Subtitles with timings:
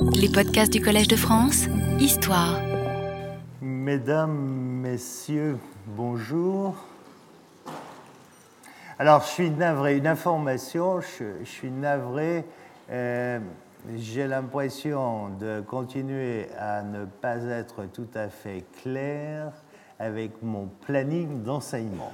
[0.00, 1.66] Les podcasts du Collège de France,
[1.98, 2.60] Histoire.
[3.60, 4.36] Mesdames,
[4.82, 6.76] Messieurs, bonjour.
[8.98, 12.44] Alors, je suis navré, une information, je, suis navré.
[12.90, 13.40] Euh,
[13.96, 19.52] j'ai l'impression de continuer à ne pas être tout à fait clair
[19.98, 22.12] avec mon planning d'enseignement.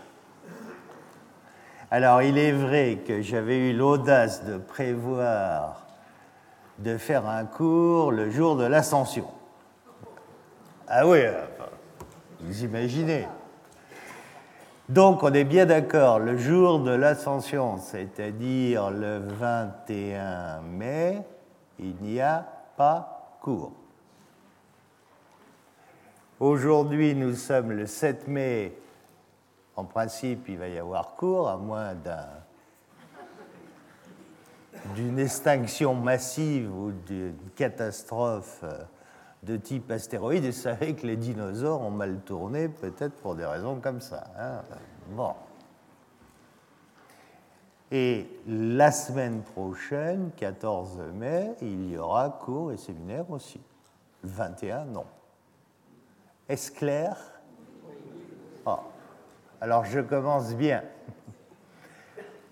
[1.91, 5.84] Alors, il est vrai que j'avais eu l'audace de prévoir
[6.79, 9.27] de faire un cours le jour de l'ascension.
[10.89, 11.21] Ah oui,
[12.41, 13.27] vous imaginez.
[14.89, 21.23] Donc, on est bien d'accord, le jour de l'ascension, c'est-à-dire le 21 mai,
[21.79, 22.47] il n'y a
[22.77, 23.73] pas cours.
[26.39, 28.77] Aujourd'hui, nous sommes le 7 mai.
[29.77, 31.95] En principe, il va y avoir cours, à moins
[34.95, 38.83] d'une extinction massive ou d'une catastrophe euh,
[39.43, 40.45] de type astéroïde.
[40.45, 44.25] Et vous savez que les dinosaures ont mal tourné, peut-être pour des raisons comme ça.
[44.39, 44.63] Hein.
[45.11, 45.33] bon.
[47.91, 53.61] Et la semaine prochaine, 14 mai, il y aura cours et séminaire aussi.
[54.23, 55.05] Le 21, non.
[56.49, 57.17] Est-ce clair?
[58.67, 58.81] Ah.
[59.61, 60.83] Alors je commence bien.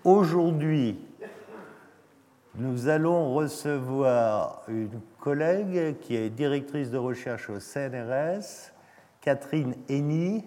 [0.03, 0.99] Aujourd'hui,
[2.55, 8.71] nous allons recevoir une collègue qui est directrice de recherche au CNRS,
[9.21, 10.45] Catherine Henny.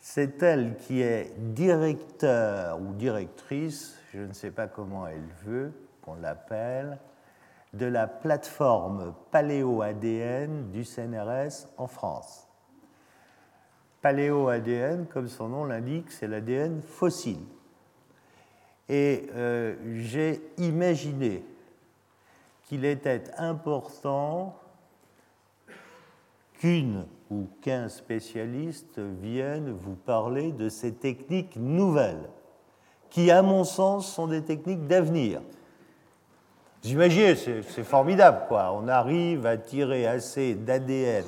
[0.00, 5.72] C'est elle qui est directeur ou directrice, je ne sais pas comment elle veut
[6.02, 6.98] qu'on l'appelle,
[7.72, 12.48] de la plateforme Paléo-ADN du CNRS en France.
[14.02, 17.44] Paléo-ADN, comme son nom l'indique, c'est l'ADN fossile.
[18.92, 21.42] Et euh, j'ai imaginé
[22.64, 24.54] qu'il était important
[26.58, 32.28] qu'une ou qu'un spécialiste vienne vous parler de ces techniques nouvelles,
[33.08, 35.40] qui, à mon sens, sont des techniques d'avenir.
[36.82, 38.74] Vous imaginez, c'est formidable, quoi.
[38.74, 41.24] On arrive à tirer assez d'ADN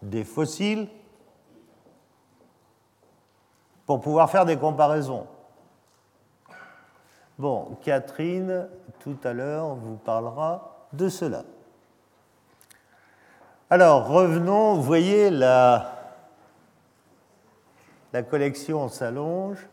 [0.00, 0.88] des fossiles
[3.84, 5.26] pour pouvoir faire des comparaisons.
[7.42, 8.68] Bon, Catherine,
[9.00, 11.42] tout à l'heure, vous parlera de cela.
[13.68, 15.90] Alors, revenons, vous voyez, la,
[18.12, 19.66] la collection s'allonge.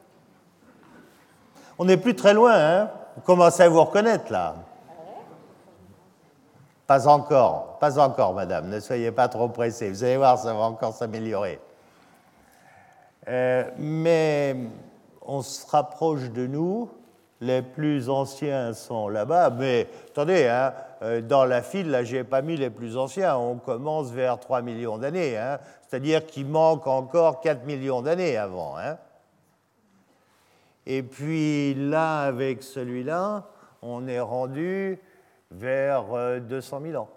[1.78, 4.56] On n'est plus très loin, hein Vous commencez à vous reconnaître, là.
[6.88, 9.92] Pas encore, pas encore, madame, ne soyez pas trop pressée.
[9.92, 11.60] Vous allez voir, ça va encore s'améliorer.
[13.28, 14.56] Euh, mais
[15.22, 16.90] on se rapproche de nous.
[17.42, 22.24] Les plus anciens sont là-bas, mais attendez, hein, euh, dans la file, là, je n'ai
[22.26, 23.38] pas mis les plus anciens.
[23.38, 25.58] On commence vers 3 millions d'années, hein,
[25.88, 28.78] c'est-à-dire qu'il manque encore 4 millions d'années avant.
[28.78, 28.98] Hein.
[30.86, 33.46] Et puis là, avec celui-là,
[33.82, 35.00] on est rendu
[35.52, 37.10] vers 200 euh, 000 ans.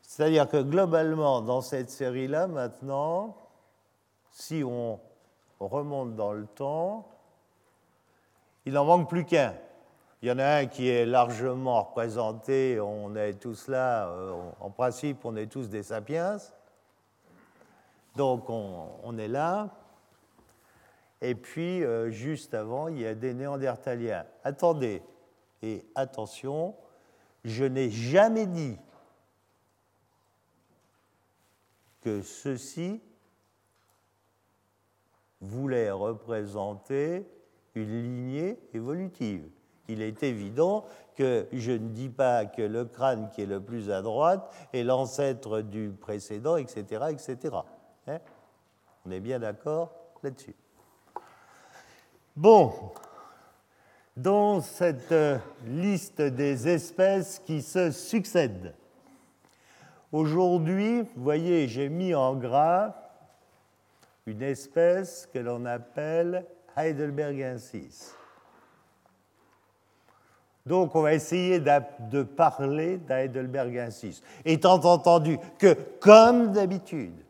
[0.00, 3.36] C'est-à-dire que globalement, dans cette série-là, maintenant,
[4.32, 4.98] si on
[5.60, 7.06] remonte dans le temps,
[8.66, 9.54] il n'en manque plus qu'un.
[10.22, 14.70] Il y en a un qui est largement représenté, on est tous là, euh, en
[14.70, 16.36] principe, on est tous des sapiens.
[18.16, 19.70] Donc on, est là.
[21.22, 24.26] Et puis, euh, juste avant, il y a des néandertaliens.
[24.44, 25.02] Attendez,
[25.62, 26.74] et attention,
[27.44, 28.76] je n'ai jamais dit
[32.02, 33.00] que ceci
[35.40, 37.26] voulait représenter
[37.80, 39.48] une lignée évolutive.
[39.88, 40.84] Il est évident
[41.16, 44.84] que je ne dis pas que le crâne qui est le plus à droite est
[44.84, 47.06] l'ancêtre du précédent, etc.
[47.10, 47.56] etc.
[48.06, 48.18] Hein?
[49.04, 49.92] On est bien d'accord
[50.22, 50.54] là-dessus.
[52.36, 52.72] Bon,
[54.16, 58.74] dans cette euh, liste des espèces qui se succèdent.
[60.12, 62.94] Aujourd'hui, vous voyez, j'ai mis en gras
[64.26, 66.44] une espèce que l'on appelle
[66.76, 68.14] heidelbergensis.
[70.66, 77.24] Donc, on va essayer de parler d'Heidelbergensis, étant entendu que, comme d'habitude,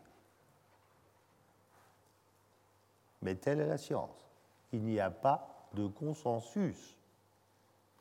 [3.21, 4.27] mais telle est la science,
[4.73, 6.97] il n'y a pas de consensus.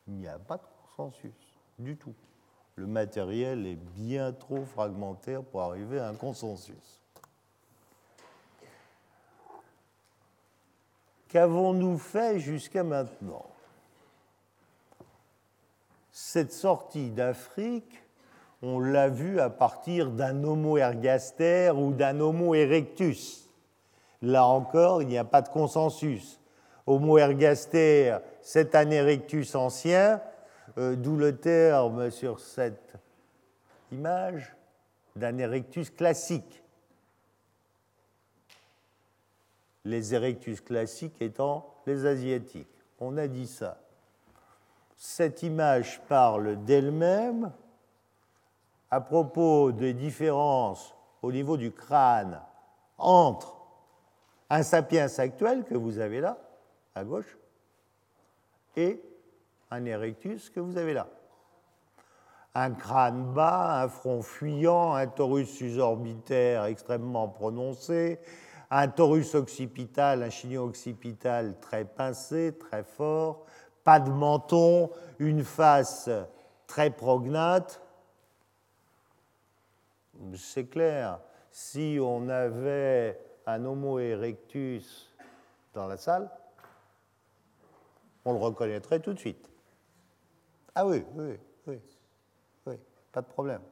[0.08, 0.62] Il n'y a pas de
[0.96, 1.32] consensus
[1.78, 2.14] du tout.
[2.76, 6.99] Le matériel est bien trop fragmentaire pour arriver à un consensus.
[11.30, 13.46] Qu'avons-nous fait jusqu'à maintenant?
[16.10, 18.02] Cette sortie d'Afrique,
[18.62, 23.48] on l'a vu à partir d'un Homo ergaster ou d'un Homo erectus.
[24.22, 26.40] Là encore, il n'y a pas de consensus.
[26.84, 30.20] Homo ergaster, c'est un erectus ancien,
[30.78, 32.94] euh, d'où le terme sur cette
[33.92, 34.56] image
[35.14, 36.59] d'un erectus classique.
[39.84, 42.68] Les erectus classiques étant les asiatiques.
[42.98, 43.80] On a dit ça.
[44.96, 47.52] Cette image parle d'elle-même
[48.90, 52.40] à propos des différences au niveau du crâne
[52.98, 53.56] entre
[54.50, 56.36] un sapiens actuel que vous avez là,
[56.94, 57.38] à gauche,
[58.76, 59.00] et
[59.70, 61.06] un erectus que vous avez là.
[62.54, 68.18] Un crâne bas, un front fuyant, un torus susorbitaire extrêmement prononcé,
[68.70, 73.44] un torus occipital, un chignon occipital très pincé, très fort,
[73.82, 76.08] pas de menton, une face
[76.66, 77.82] très prognate.
[80.36, 81.18] C'est clair,
[81.50, 85.10] si on avait un Homo erectus
[85.74, 86.30] dans la salle,
[88.24, 89.48] on le reconnaîtrait tout de suite.
[90.74, 91.36] Ah oui, oui,
[91.66, 91.80] oui,
[92.66, 92.74] oui,
[93.10, 93.62] pas de problème.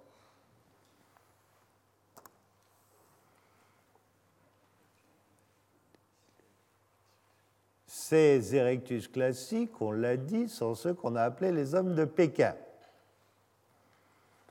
[8.09, 12.55] Ces erectus classiques, on l'a dit, sont ceux qu'on a appelés les hommes de Pékin.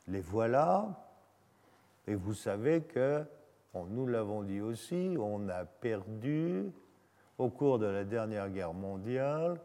[0.07, 1.09] Les voilà,
[2.05, 3.25] et vous savez que,
[3.73, 6.71] nous l'avons dit aussi, on a perdu
[7.39, 9.59] au cours de la dernière guerre mondiale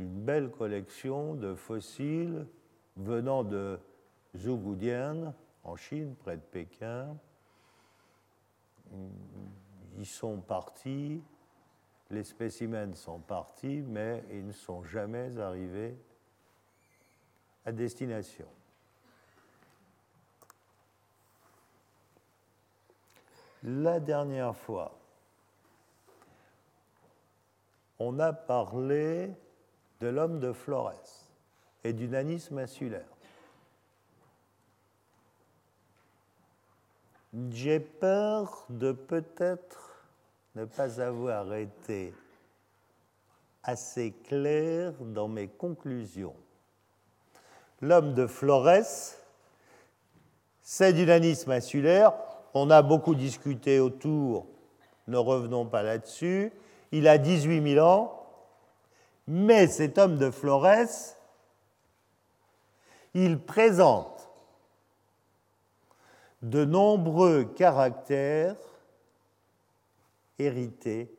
[0.00, 2.44] une belle collection de fossiles
[2.96, 3.78] venant de
[4.36, 5.32] Zhougudian,
[5.62, 7.16] en Chine, près de Pékin.
[9.96, 11.22] Ils sont partis,
[12.10, 15.96] les spécimens sont partis, mais ils ne sont jamais arrivés
[17.64, 18.46] à destination.
[23.64, 24.96] La dernière fois,
[27.98, 29.34] on a parlé
[30.00, 31.28] de l'homme de Flores
[31.82, 33.08] et du nanisme insulaire.
[37.50, 39.95] J'ai peur de peut-être
[40.56, 42.14] ne pas avoir été
[43.62, 46.34] assez clair dans mes conclusions.
[47.82, 49.14] L'homme de Flores,
[50.62, 52.14] c'est du nanisme insulaire.
[52.54, 54.46] On a beaucoup discuté autour,
[55.08, 56.50] ne revenons pas là-dessus.
[56.90, 58.26] Il a 18 000 ans,
[59.26, 60.88] mais cet homme de Flores,
[63.12, 64.30] il présente
[66.40, 68.56] de nombreux caractères
[70.38, 71.14] hérités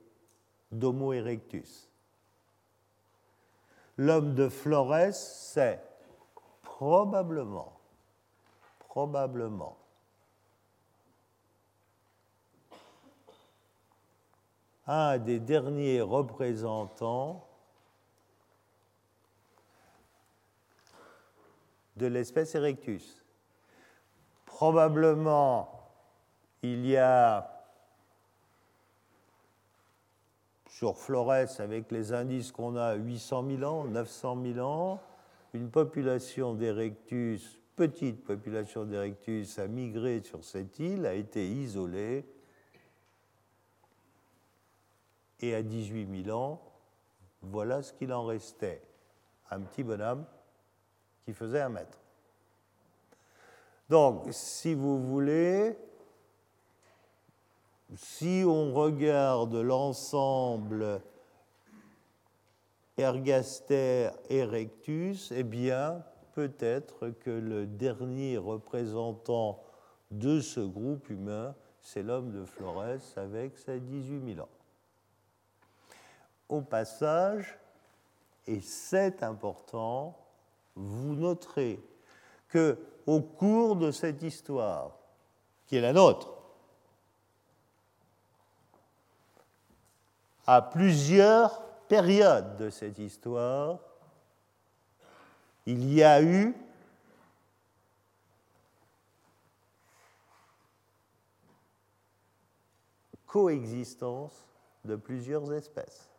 [0.72, 1.90] d'Homo erectus.
[3.98, 5.81] L'homme de Flores, c'est
[6.62, 7.80] probablement,
[8.80, 9.78] probablement,
[14.86, 17.48] un des derniers représentants
[21.98, 23.24] de l'espèce Erectus.
[24.46, 25.92] Probablement,
[26.62, 27.56] il y a
[30.77, 35.01] sur Flores, avec les indices qu'on a, 800 000 ans, 900 000 ans,
[35.56, 42.28] une population d'Erectus, petite population d'Erectus, a migré sur cette île, a été isolée,
[45.40, 46.61] et à 18 000 ans,
[47.42, 48.83] voilà ce qu'il en restait.
[49.49, 50.25] Un petit bonhomme
[51.25, 51.97] qui faisait un mètre.
[53.90, 55.75] Donc, si vous voulez,
[57.95, 61.01] si on regarde l'ensemble
[62.97, 66.03] ergaster erectus, eh bien,
[66.33, 69.63] peut-être que le dernier représentant
[70.11, 74.49] de ce groupe humain, c'est l'homme de Flores avec ses 18 000 ans.
[76.49, 77.57] Au passage,
[78.45, 80.17] et c'est important,
[80.75, 81.79] vous noterez
[82.49, 84.97] que au cours de cette histoire,
[85.65, 86.36] qui est la nôtre,
[90.47, 93.80] à plusieurs périodes de cette histoire,
[95.66, 96.56] il y a eu
[103.25, 104.47] coexistence
[104.85, 106.09] de plusieurs espèces.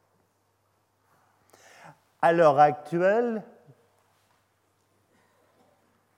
[2.20, 3.42] À l'heure actuelle,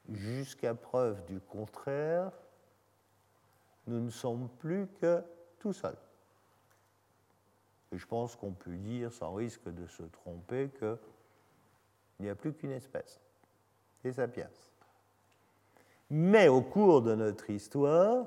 [0.09, 2.33] jusqu'à preuve du contraire,
[3.87, 5.23] nous ne sommes plus que
[5.61, 5.97] tout seuls.
[7.93, 10.99] Et je pense qu'on peut dire, sans risque de se tromper, que
[12.19, 13.19] Il n'y a plus qu'une espèce,
[14.05, 14.51] les sapiens.
[16.11, 18.27] Mais au cours de notre histoire,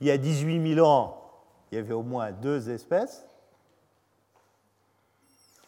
[0.00, 1.22] il y a 18 000 ans,
[1.70, 3.26] il y avait au moins deux espèces.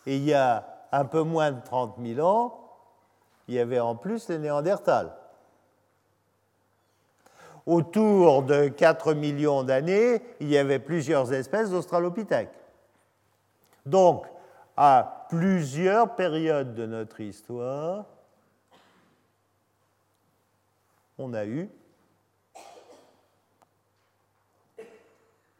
[0.06, 2.60] Et il y a un peu moins de 30 000 ans,
[3.48, 5.12] il y avait en plus les Néandertals.
[7.66, 12.52] Autour de 4 millions d'années, il y avait plusieurs espèces d'Australopithèques.
[13.86, 14.26] Donc,
[14.76, 18.04] à plusieurs périodes de notre histoire,
[21.16, 21.70] on a eu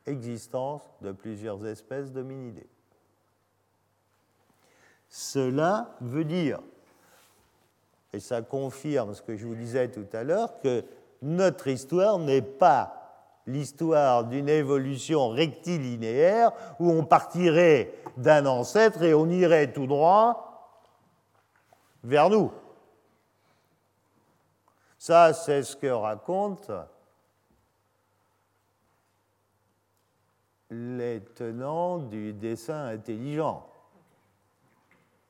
[0.07, 2.69] existence de plusieurs espèces d'hominidés.
[5.09, 6.61] Cela veut dire,
[8.13, 10.85] et ça confirme ce que je vous disais tout à l'heure, que
[11.25, 13.01] notre histoire n'est pas
[13.47, 20.79] l'histoire d'une évolution rectilinéaire où on partirait d'un ancêtre et on irait tout droit
[22.03, 22.53] vers nous.
[24.99, 26.71] Ça, c'est ce que raconte
[30.71, 33.67] les tenants du dessin intelligent,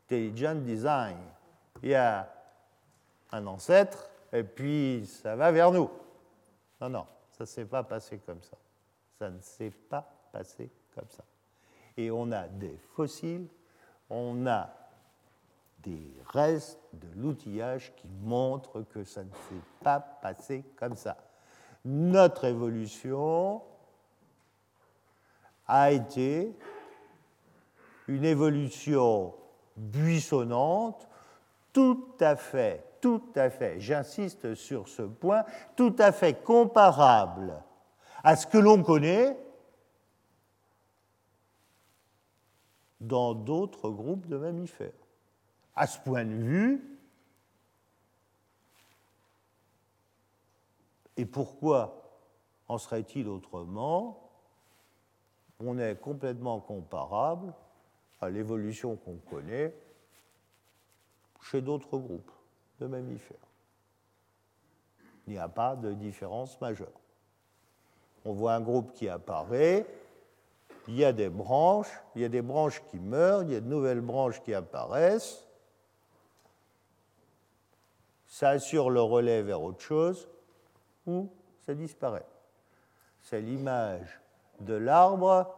[0.06, 1.18] intelligent design.
[1.82, 2.28] Il y a
[3.30, 5.88] un ancêtre et puis ça va vers nous.
[6.80, 8.56] Non, non, ça ne s'est pas passé comme ça.
[9.18, 11.24] Ça ne s'est pas passé comme ça.
[11.96, 13.46] Et on a des fossiles,
[14.10, 14.70] on a
[15.78, 21.16] des restes de l'outillage qui montrent que ça ne s'est pas passé comme ça.
[21.84, 23.62] Notre évolution
[25.68, 26.52] a été
[28.08, 29.34] une évolution
[29.76, 31.08] buissonnante,
[31.72, 35.44] tout à fait, tout à fait, j'insiste sur ce point,
[35.76, 37.62] tout à fait comparable
[38.22, 39.36] à ce que l'on connaît
[43.02, 45.06] dans d'autres groupes de mammifères.
[45.76, 46.98] À ce point de vue,
[51.18, 52.10] et pourquoi
[52.68, 54.30] en serait-il autrement
[55.60, 57.52] on est complètement comparable
[58.22, 59.76] à l'évolution qu'on connaît
[61.42, 62.32] chez d'autres groupes
[62.80, 63.36] de mammifères.
[65.26, 67.00] Il n'y a pas de différence majeure.
[68.24, 69.86] On voit un groupe qui apparaît,
[70.88, 73.60] il y a des branches, il y a des branches qui meurent, il y a
[73.60, 75.46] de nouvelles branches qui apparaissent.
[78.26, 80.28] Ça assure le relais vers autre chose
[81.06, 81.30] ou
[81.64, 82.26] ça disparaît.
[83.22, 84.20] C'est l'image
[84.60, 85.54] de l'arbre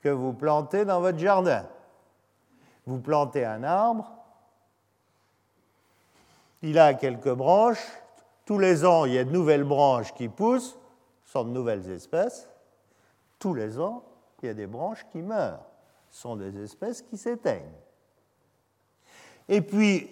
[0.00, 1.68] que vous plantez dans votre jardin.
[2.86, 4.17] Vous plantez un arbre,
[6.62, 7.86] il a quelques branches,
[8.44, 10.78] tous les ans il y a de nouvelles branches qui poussent,
[11.24, 12.48] sont de nouvelles espèces,
[13.38, 14.04] tous les ans
[14.42, 15.64] il y a des branches qui meurent,
[16.10, 17.74] sont des espèces qui s'éteignent.
[19.48, 20.10] Et puis,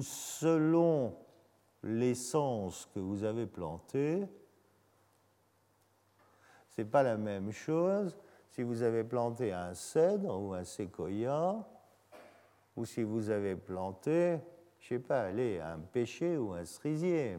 [0.00, 1.14] selon
[1.82, 4.26] l'essence que vous avez plantée,
[6.68, 8.16] ce n'est pas la même chose
[8.48, 11.56] si vous avez planté un cèdre ou un séquoia,
[12.76, 14.38] ou si vous avez planté,
[14.80, 17.38] je ne sais pas, allez, un pêcher ou un cerisier.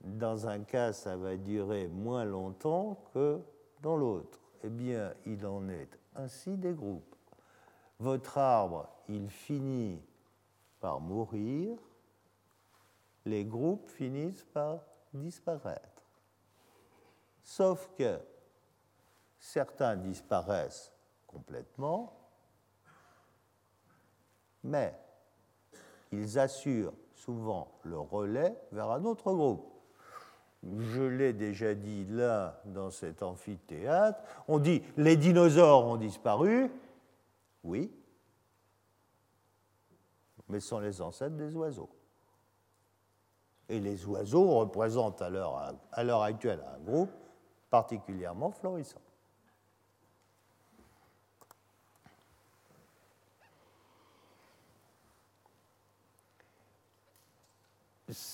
[0.00, 3.40] Dans un cas, ça va durer moins longtemps que
[3.82, 4.40] dans l'autre.
[4.62, 7.14] Eh bien, il en est ainsi des groupes.
[7.98, 10.00] Votre arbre, il finit
[10.80, 11.76] par mourir,
[13.24, 14.80] les groupes finissent par
[15.12, 16.02] disparaître.
[17.42, 18.20] Sauf que
[19.38, 20.92] certains disparaissent
[21.26, 22.12] complètement,
[24.62, 24.94] mais
[26.12, 29.64] ils assurent souvent le relais vers un autre groupe.
[30.62, 36.70] Je l'ai déjà dit là, dans cet amphithéâtre, on dit les dinosaures ont disparu,
[37.62, 37.92] oui,
[40.48, 41.90] mais ce sont les ancêtres des oiseaux.
[43.68, 47.10] Et les oiseaux représentent à l'heure actuelle un groupe
[47.70, 49.00] particulièrement florissant.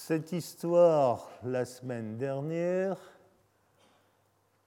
[0.07, 2.99] Cette histoire, la semaine dernière,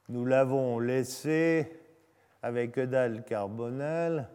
[0.09, 1.79] nous l'avons laissée
[2.41, 4.27] avec Eudal Carbonel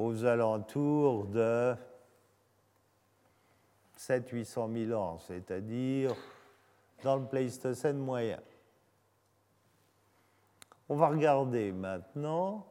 [0.00, 1.76] aux alentours de
[3.96, 6.12] 700-800 000 ans, c'est-à-dire
[7.04, 8.40] dans le Pléistocène moyen.
[10.88, 12.66] On va regarder maintenant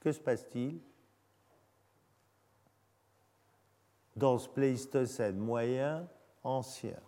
[0.00, 0.80] que se passe-t-il
[4.16, 6.06] dans ce Pléistocène moyen
[6.42, 7.00] ancien.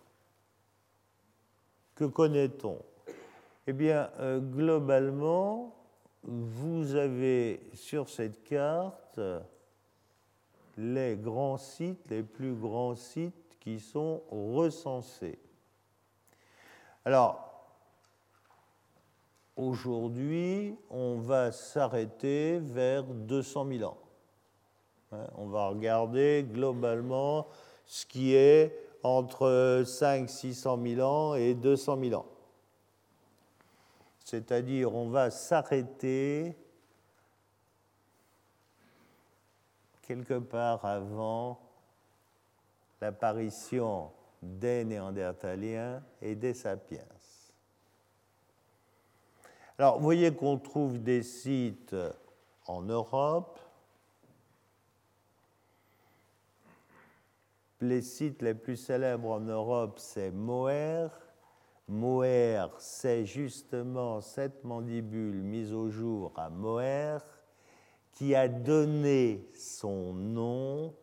[1.95, 2.79] Que connaît-on?
[3.65, 5.75] Eh bien, euh, globalement,
[6.23, 9.19] vous avez sur cette carte
[10.77, 15.39] les grands sites, les plus grands sites qui sont recensés.
[17.03, 17.47] Alors,
[19.55, 23.97] aujourd'hui, on va s'arrêter vers 200 000 ans.
[25.11, 27.47] Hein, on va regarder globalement
[27.85, 32.25] ce qui est entre 5 600 000 ans et 200 000 ans.
[34.25, 36.57] C'est-à-dire, on va s'arrêter
[40.01, 41.59] quelque part avant
[42.99, 44.11] l'apparition
[44.41, 47.05] des Néandertaliens et des Sapiens.
[49.77, 51.95] Alors, vous voyez qu'on trouve des sites
[52.65, 53.59] en Europe.
[57.79, 61.09] Les sites les plus célèbres en Europe, c'est Moher.
[61.87, 67.19] Moher, c'est justement cette mandibule mise au jour à Moher
[68.17, 70.95] qui a donné son nom,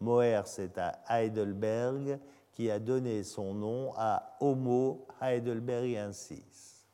[0.00, 2.18] Moher c'est à Heidelberg,
[2.52, 6.86] qui a donné son nom à Homo heidelbergensis.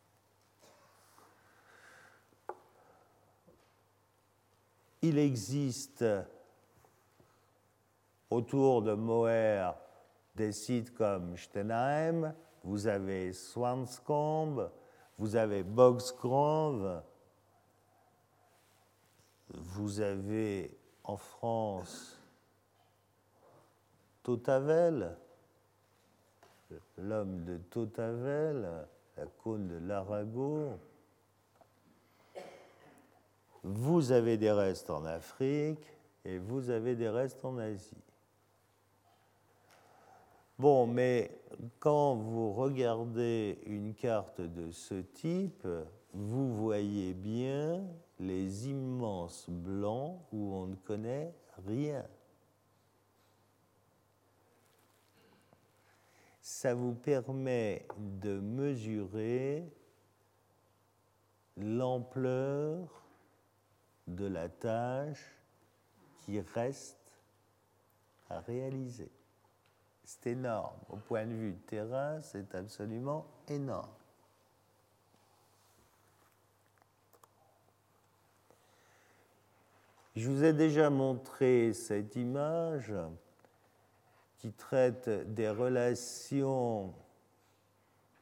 [5.00, 6.04] Il existe
[8.32, 9.72] autour de Moher
[10.34, 12.34] des sites comme Stenheim,
[12.64, 14.70] vous avez Swanscombe,
[15.18, 17.02] vous avez Boxgrove,
[19.48, 22.18] vous avez en France
[24.22, 25.16] Totavel,
[26.96, 28.86] l'homme de Totavel,
[29.16, 30.78] la cône de l'Arago.
[33.64, 35.84] Vous avez des restes en Afrique
[36.24, 38.01] et vous avez des restes en Asie.
[40.58, 41.42] Bon, mais
[41.78, 45.66] quand vous regardez une carte de ce type,
[46.12, 47.84] vous voyez bien
[48.18, 51.34] les immenses blancs où on ne connaît
[51.66, 52.06] rien.
[56.40, 59.72] Ça vous permet de mesurer
[61.56, 63.06] l'ampleur
[64.06, 65.38] de la tâche
[66.18, 67.20] qui reste
[68.28, 69.10] à réaliser.
[70.04, 70.76] C'est énorme.
[70.88, 73.88] Au point de vue terrain, c'est absolument énorme.
[80.14, 82.92] Je vous ai déjà montré cette image
[84.36, 86.92] qui traite des relations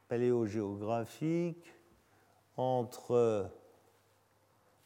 [0.07, 1.73] paléogéographiques
[2.55, 3.49] entre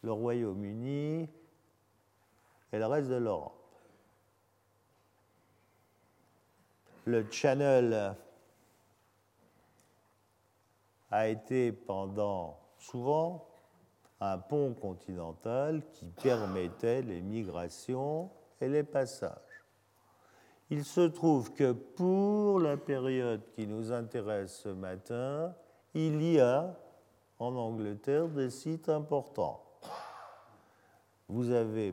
[0.01, 1.29] le Royaume-Uni
[2.71, 3.64] et le reste de l'Europe.
[7.05, 8.15] Le Channel
[11.11, 13.47] a été pendant souvent
[14.19, 19.37] un pont continental qui permettait les migrations et les passages.
[20.71, 25.53] Il se trouve que pour la période qui nous intéresse ce matin,
[25.93, 26.75] il y a
[27.37, 29.61] en Angleterre des sites importants.
[31.27, 31.91] Vous avez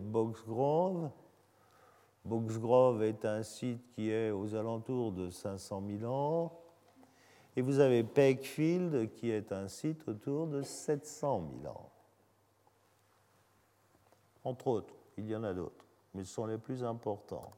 [2.24, 3.02] Boxgrove.
[3.02, 6.52] Est un site qui est aux alentours de 500 000 ans.
[7.56, 11.92] Et vous avez Peckfield qui est un site autour de 700 000 ans
[14.44, 14.94] entre autres.
[15.16, 17.52] Il y en a d'autres, mais ce sont les plus importants.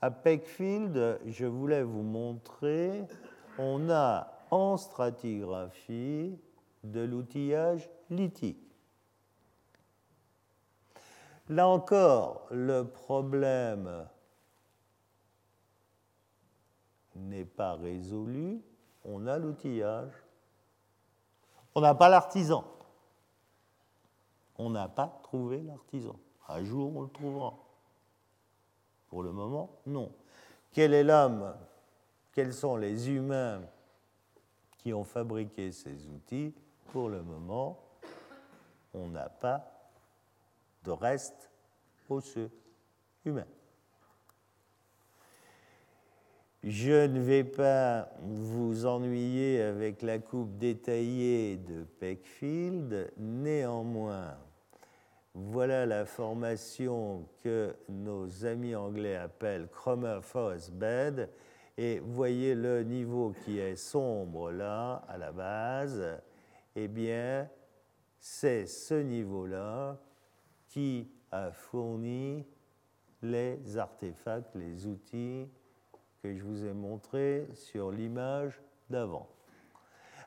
[0.00, 3.04] À Peckfield, je voulais vous montrer,
[3.58, 6.36] on a en stratigraphie
[6.82, 8.61] de l'outillage lithique.
[11.52, 14.06] Là encore, le problème
[17.14, 18.62] n'est pas résolu.
[19.04, 20.12] On a l'outillage.
[21.74, 22.64] On n'a pas l'artisan
[24.62, 26.16] on n'a pas trouvé l'artisan.
[26.48, 27.54] Un jour, on le trouvera.
[29.08, 30.12] Pour le moment, non.
[30.72, 31.54] Quel est l'homme?
[32.32, 33.62] Quels sont les humains
[34.78, 36.54] qui ont fabriqué ces outils?
[36.92, 37.78] Pour le moment,
[38.94, 39.71] on n'a pas
[40.84, 41.50] de reste
[42.08, 42.50] osseux
[43.24, 43.46] humain.
[46.62, 54.36] Je ne vais pas vous ennuyer avec la coupe détaillée de Peckfield, néanmoins,
[55.34, 61.30] voilà la formation que nos amis anglais appellent Cromer Forest Bed.
[61.78, 66.20] Et voyez le niveau qui est sombre là, à la base.
[66.76, 67.48] Eh bien,
[68.20, 69.98] c'est ce niveau-là
[70.72, 72.46] qui a fourni
[73.20, 75.46] les artefacts, les outils
[76.22, 78.58] que je vous ai montrés sur l'image
[78.88, 79.28] d'avant.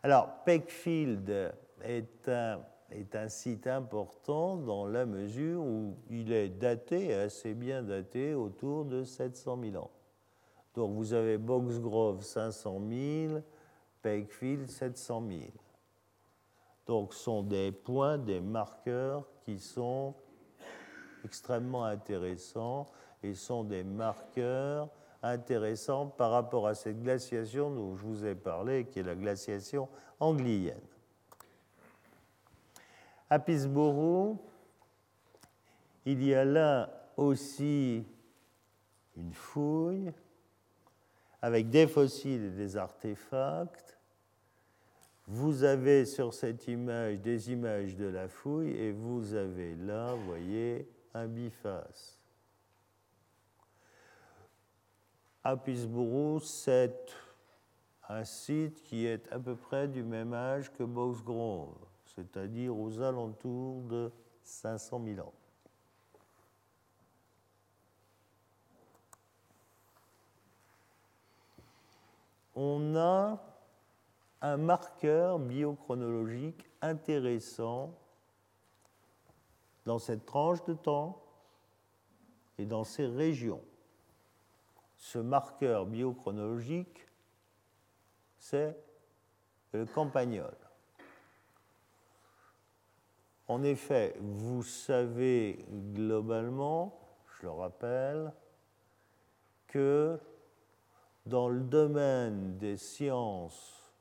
[0.04, 7.16] Alors, Peckfield est un, est un site important dans la mesure où il est daté,
[7.16, 9.92] assez bien daté, autour de 700 000 ans.
[10.76, 13.42] Donc vous avez Boxgrove 500 000,
[14.04, 15.42] Pakefield 700 000.
[16.86, 20.14] Donc ce sont des points, des marqueurs qui sont
[21.26, 22.88] extrêmement intéressants
[23.24, 24.90] et sont des marqueurs
[25.22, 29.90] intéressants par rapport à cette glaciation dont je vous ai parlé, qui est la glaciation
[30.20, 30.80] anglienne.
[33.30, 34.38] À Pittsburgh,
[36.06, 38.06] il y a là aussi
[39.18, 40.12] une fouille
[41.42, 43.98] avec des fossiles et des artefacts.
[45.28, 50.26] Vous avez sur cette image des images de la fouille et vous avez là, vous
[50.26, 52.20] voyez, un biface.
[55.44, 57.12] À Pittsburgh, c'est
[58.08, 61.76] un site qui est à peu près du même âge que Boxgrove
[62.16, 64.12] c'est-à-dire aux alentours de
[64.44, 65.34] 500 000 ans.
[72.56, 73.38] On a
[74.42, 77.94] un marqueur biochronologique intéressant
[79.86, 81.22] dans cette tranche de temps
[82.58, 83.64] et dans ces régions.
[84.98, 87.08] Ce marqueur biochronologique,
[88.38, 88.78] c'est
[89.74, 90.56] le campagnol.
[93.48, 97.00] En effet, vous savez globalement,
[97.38, 98.34] je le rappelle,
[99.68, 100.20] que
[101.26, 103.94] dans le domaine des sciences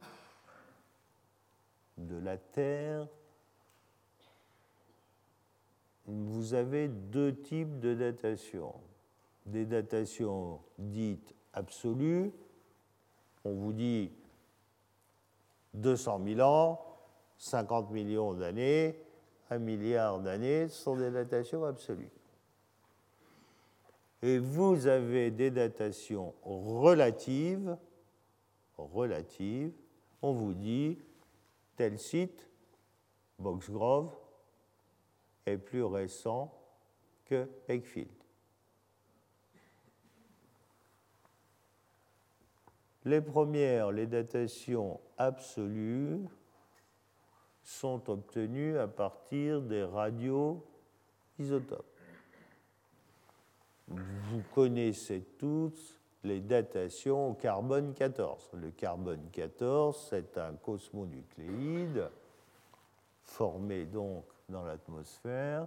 [1.99, 3.07] de la Terre,
[6.07, 8.75] vous avez deux types de datation.
[9.47, 12.33] Des datations dites absolues,
[13.45, 14.11] on vous dit
[15.75, 16.81] 200 000 ans,
[17.39, 18.99] 50 millions d'années,
[19.51, 22.11] un milliard d'années sont des datations absolues.
[24.23, 27.77] Et vous avez des datations relatives,
[28.79, 29.73] relatives,
[30.23, 30.99] on vous dit
[31.77, 32.49] tel site,
[33.39, 34.17] Boxgrove,
[35.47, 36.53] est plus récent
[37.25, 38.09] que Eggfield.
[43.05, 46.21] Les premières, les datations absolues,
[47.63, 50.63] sont obtenus à partir des radioisotopes.
[53.89, 58.51] Vous connaissez tous les datations au carbone 14.
[58.55, 62.11] Le carbone 14, c'est un cosmonucléide
[63.23, 65.67] formé donc dans l'atmosphère.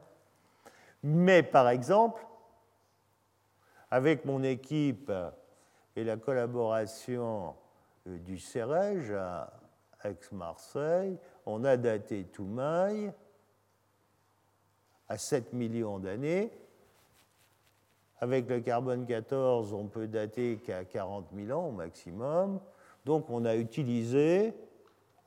[1.04, 2.26] Mais par exemple,
[3.90, 5.12] avec mon équipe
[5.96, 7.56] et la collaboration
[8.06, 9.54] du CEREJ à
[10.04, 13.12] Aix-Marseille, on a daté Toumaï
[15.10, 16.52] à 7 millions d'années.
[18.20, 22.60] Avec le carbone 14, on peut dater qu'à 40 000 ans au maximum.
[23.06, 24.54] Donc on a utilisé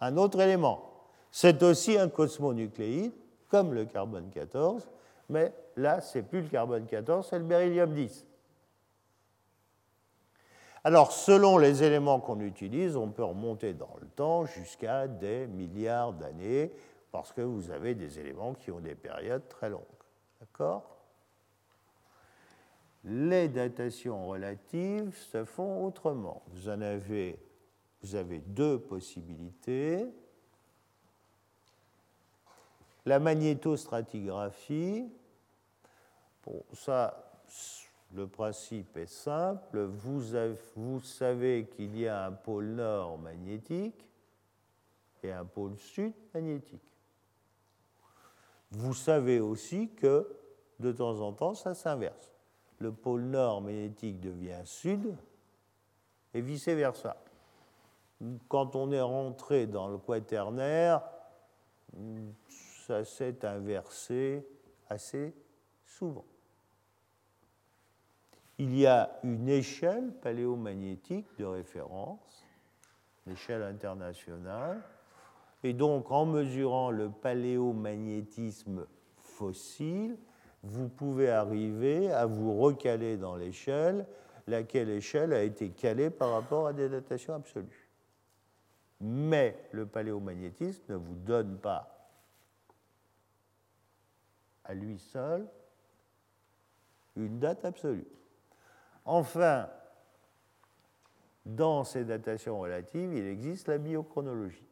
[0.00, 0.90] un autre élément.
[1.30, 3.12] C'est aussi un cosmonucléide,
[3.50, 4.88] comme le carbone 14,
[5.28, 8.26] mais là, c'est plus le carbone 14, c'est le beryllium 10.
[10.82, 16.14] Alors, selon les éléments qu'on utilise, on peut remonter dans le temps jusqu'à des milliards
[16.14, 16.72] d'années,
[17.12, 19.82] parce que vous avez des éléments qui ont des périodes très longues.
[20.40, 20.96] D'accord?
[23.04, 26.42] Les datations relatives se font autrement.
[26.48, 27.38] Vous en avez,
[28.02, 30.06] vous avez deux possibilités.
[33.10, 35.10] La magnétostratigraphie,
[36.46, 37.32] bon, ça,
[38.14, 39.80] le principe est simple.
[39.82, 44.06] Vous, savez qu'il y a un pôle nord magnétique
[45.24, 46.88] et un pôle sud magnétique.
[48.70, 50.28] Vous savez aussi que
[50.78, 52.30] de temps en temps, ça s'inverse.
[52.78, 55.16] Le pôle nord magnétique devient sud
[56.32, 57.16] et vice-versa.
[58.46, 61.02] Quand on est rentré dans le quaternaire,
[62.90, 64.44] ça s'est inversé
[64.88, 65.32] assez
[65.84, 66.24] souvent
[68.60, 72.46] il y a une échelle paléomagnétique de référence,
[73.26, 74.82] une échelle internationale,
[75.64, 78.84] et donc en mesurant le paléomagnétisme
[79.16, 80.18] fossile,
[80.62, 84.06] vous pouvez arriver à vous recaler dans l'échelle,
[84.46, 87.88] laquelle échelle a été calée par rapport à des datations absolues.
[89.00, 91.99] Mais le paléomagnétisme ne vous donne pas
[94.70, 95.48] à lui seul
[97.16, 98.06] une date absolue.
[99.04, 99.68] Enfin,
[101.44, 104.68] dans ces datations relatives, il existe la biochronologie.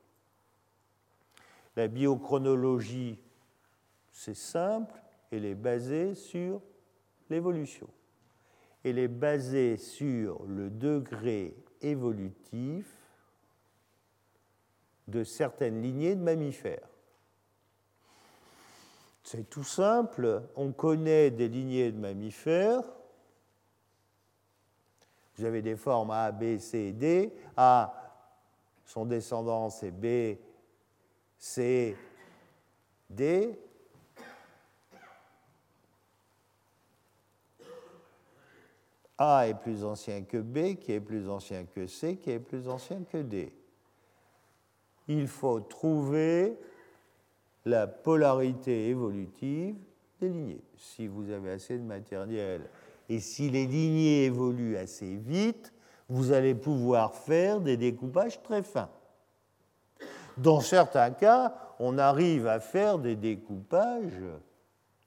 [1.75, 3.19] La biochronologie,
[4.13, 4.95] c'est simple,
[5.33, 6.63] elle est basée sur
[7.29, 7.89] l'évolution.
[8.85, 12.87] Elle est basée sur le degré évolutif
[15.09, 16.89] de certaines lignées de mammifères.
[19.31, 22.83] C'est tout simple, on connaît des lignées de mammifères.
[25.37, 27.31] Vous avez des formes A, B, C, D.
[27.55, 27.93] A,
[28.87, 30.38] son descendant, c'est B,
[31.37, 31.95] C,
[33.11, 33.61] D.
[39.19, 42.67] A est plus ancien que B, qui est plus ancien que C, qui est plus
[42.67, 43.53] ancien que D.
[45.07, 46.59] Il faut trouver
[47.69, 49.77] la polarité évolutive
[50.21, 50.65] des lignées.
[50.77, 52.63] Si vous avez assez de matériel
[53.09, 55.73] et si les lignées évoluent assez vite,
[56.09, 58.91] vous allez pouvoir faire des découpages très fins.
[60.37, 64.23] Dans certains cas, on arrive à faire des découpages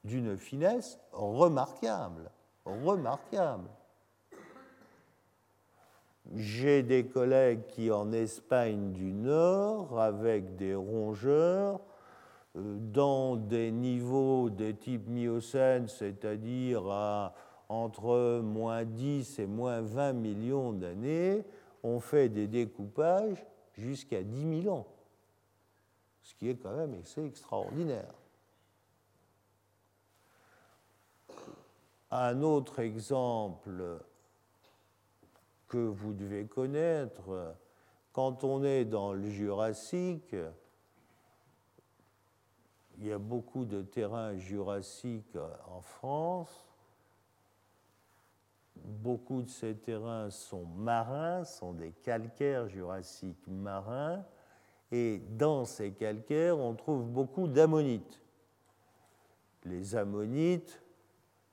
[0.04, 2.30] d'une finesse remarquable,
[2.64, 3.68] remarquable.
[6.34, 11.80] J'ai des collègues qui en Espagne du Nord, avec des rongeurs,
[12.54, 16.82] dans des niveaux de type Miocène, c'est-à-dire
[17.68, 21.44] entre moins 10 et moins 20 millions d'années,
[21.82, 24.86] on fait des découpages jusqu'à 10 000 ans,
[26.22, 28.14] ce qui est quand même assez extraordinaire.
[32.10, 33.98] Un autre exemple
[35.66, 37.54] que vous devez connaître,
[38.12, 40.36] quand on est dans le Jurassique,
[43.02, 45.36] il y a beaucoup de terrains jurassiques
[45.68, 46.64] en France.
[48.76, 54.24] Beaucoup de ces terrains sont marins, sont des calcaires jurassiques marins.
[54.92, 58.20] Et dans ces calcaires, on trouve beaucoup d'ammonites.
[59.64, 60.80] Les ammonites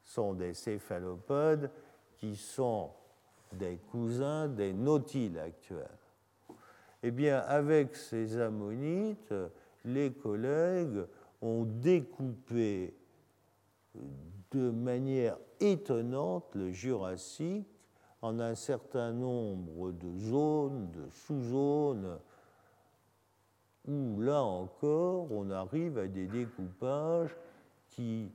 [0.03, 1.71] sont des céphalopodes
[2.17, 2.91] qui sont
[3.53, 5.88] des cousins des nautiles actuels.
[7.01, 9.33] Eh bien, avec ces ammonites,
[9.83, 11.05] les collègues
[11.41, 12.95] ont découpé
[14.52, 17.67] de manière étonnante le Jurassique
[18.21, 22.19] en un certain nombre de zones, de sous-zones,
[23.88, 27.36] où là encore on arrive à des découpages
[27.89, 28.32] qui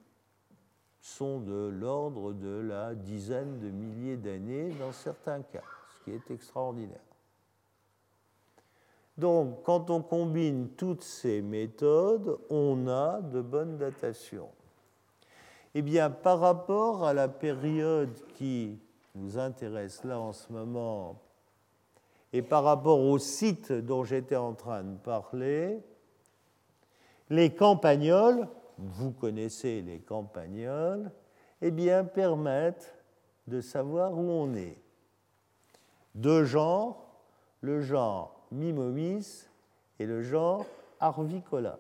[1.01, 6.31] sont de l'ordre de la dizaine de milliers d'années dans certains cas, ce qui est
[6.31, 7.14] extraordinaire.
[9.17, 14.51] Donc, quand on combine toutes ces méthodes, on a de bonnes datations.
[15.75, 18.79] Eh bien, par rapport à la période qui
[19.15, 21.21] nous intéresse là en ce moment,
[22.33, 25.79] et par rapport au site dont j'étais en train de parler,
[27.31, 28.49] les campagnols,
[28.79, 31.13] vous connaissez les campagnols,
[31.63, 32.95] eh bien, permettent
[33.47, 34.83] de savoir où on est.
[36.17, 37.07] Deux genres,
[37.61, 39.47] le genre Mimomis
[39.99, 40.67] et le genre
[41.01, 41.79] Arvicola.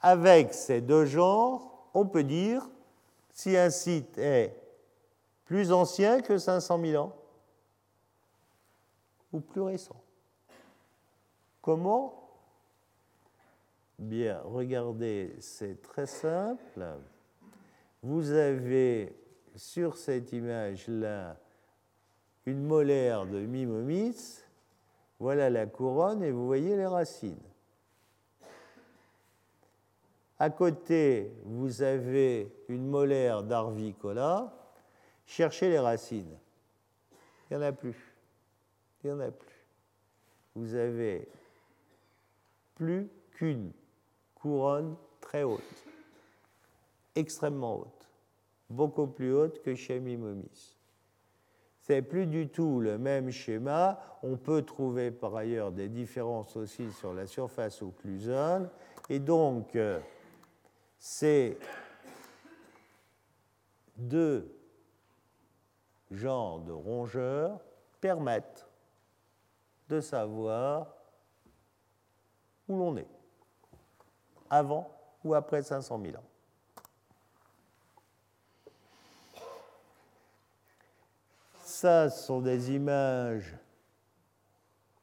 [0.00, 2.68] Avec ces deux genres, on peut dire
[3.32, 4.56] si un site est
[5.44, 7.16] plus ancien que 500 000 ans
[9.32, 10.00] ou plus récent.
[11.60, 12.22] Comment?
[13.98, 16.84] Bien, regardez, c'est très simple.
[18.02, 19.16] Vous avez
[19.54, 21.36] sur cette image-là
[22.46, 24.42] une molaire de Mimomis,
[25.18, 27.36] voilà la couronne et vous voyez les racines.
[30.38, 34.52] À côté, vous avez une molaire d'Arvicola.
[35.24, 36.36] Cherchez les racines.
[37.48, 38.16] Il n'y en a plus.
[39.04, 39.66] Il n'y en a plus.
[40.56, 41.28] Vous avez
[42.74, 43.72] plus qu'une
[44.34, 45.62] couronne très haute,
[47.14, 48.10] extrêmement haute,
[48.68, 50.71] beaucoup plus haute que chez Mimomis
[51.82, 53.98] c'est plus du tout le même schéma.
[54.22, 58.70] On peut trouver par ailleurs des différences aussi sur la surface occlusale.
[59.08, 59.98] Et donc, euh,
[60.96, 61.58] ces
[63.96, 64.56] deux
[66.12, 67.58] genres de rongeurs
[68.00, 68.68] permettent
[69.88, 70.94] de savoir
[72.68, 73.08] où l'on est,
[74.48, 74.88] avant
[75.24, 76.31] ou après 500 000 ans.
[81.82, 83.56] Ça, ce sont des images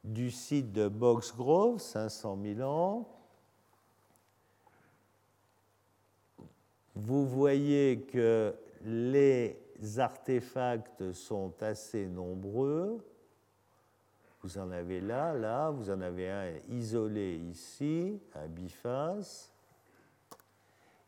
[0.02, 3.06] du site de Boxgrove, 500 000 ans.
[6.94, 9.58] Vous voyez que les
[9.98, 13.04] artefacts sont assez nombreux.
[14.42, 19.52] Vous en avez là, là, vous en avez un isolé ici, un biface.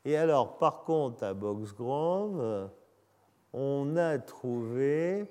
[0.04, 2.68] Et alors, par contre, à Boxgrove,
[3.54, 5.30] on a trouvé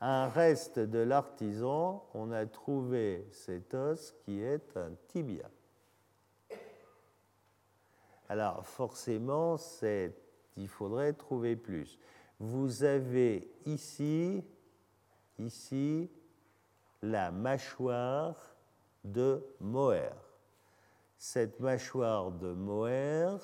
[0.00, 5.50] un reste de l'artisan, on a trouvé cet os qui est un tibia.
[8.28, 9.56] Alors forcément,
[10.56, 11.98] il faudrait trouver plus.
[12.38, 14.42] Vous avez ici,
[15.38, 16.10] ici,
[17.02, 18.36] la mâchoire
[19.04, 20.14] de Moher.
[21.18, 23.36] Cette mâchoire de Moher,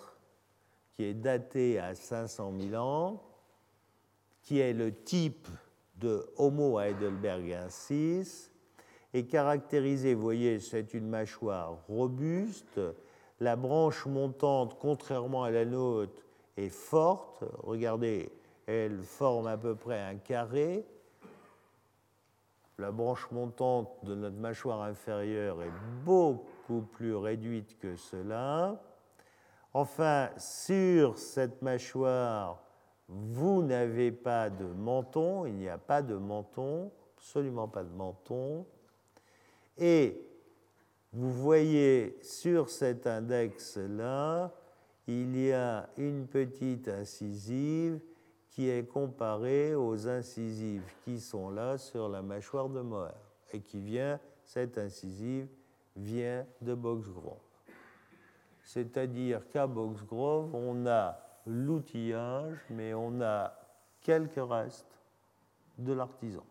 [0.94, 3.22] qui est datée à 500 000 ans,
[4.42, 5.48] qui est le type
[5.98, 8.50] de Homo heidelbergensis,
[9.14, 12.80] est caractérisée, vous voyez, c'est une mâchoire robuste,
[13.40, 16.22] la branche montante, contrairement à la nôtre,
[16.56, 18.30] est forte, regardez,
[18.66, 20.86] elle forme à peu près un carré,
[22.78, 25.72] la branche montante de notre mâchoire inférieure est
[26.04, 28.82] beaucoup plus réduite que cela.
[29.72, 32.65] Enfin, sur cette mâchoire,
[33.08, 38.66] vous n'avez pas de menton, il n'y a pas de menton, absolument pas de menton.
[39.78, 40.20] Et
[41.12, 44.52] vous voyez sur cet index-là,
[45.06, 48.00] il y a une petite incisive
[48.50, 53.10] qui est comparée aux incisives qui sont là sur la mâchoire de Moher
[53.52, 55.46] et qui vient, cette incisive
[55.94, 57.36] vient de Boxgrove.
[58.64, 63.52] C'est-à-dire qu'à Boxgrove, on a l'outillage, mais on a
[64.02, 65.00] quelques restes
[65.78, 66.44] de l'artisan.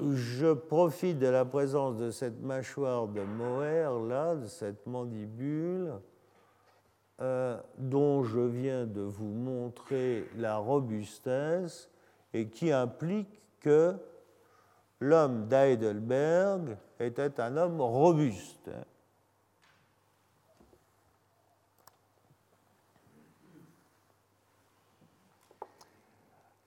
[0.00, 5.92] Je profite de la présence de cette mâchoire de Moher, là, de cette mandibule,
[7.20, 11.88] euh, dont je viens de vous montrer la robustesse
[12.32, 13.94] et qui implique que
[14.98, 18.70] l'homme d'Heidelberg était un homme robuste.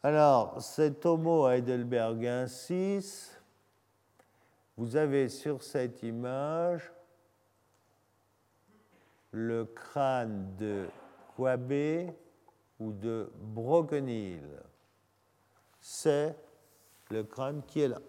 [0.04, 3.32] Alors, cet Homo heidelbergensis,
[4.78, 6.92] vous avez sur cette image
[9.32, 10.88] le crâne de
[11.36, 12.14] Quabe
[12.80, 14.62] ou de Brokenhill.
[15.82, 16.36] C'est
[17.10, 18.00] le crâne qui est là.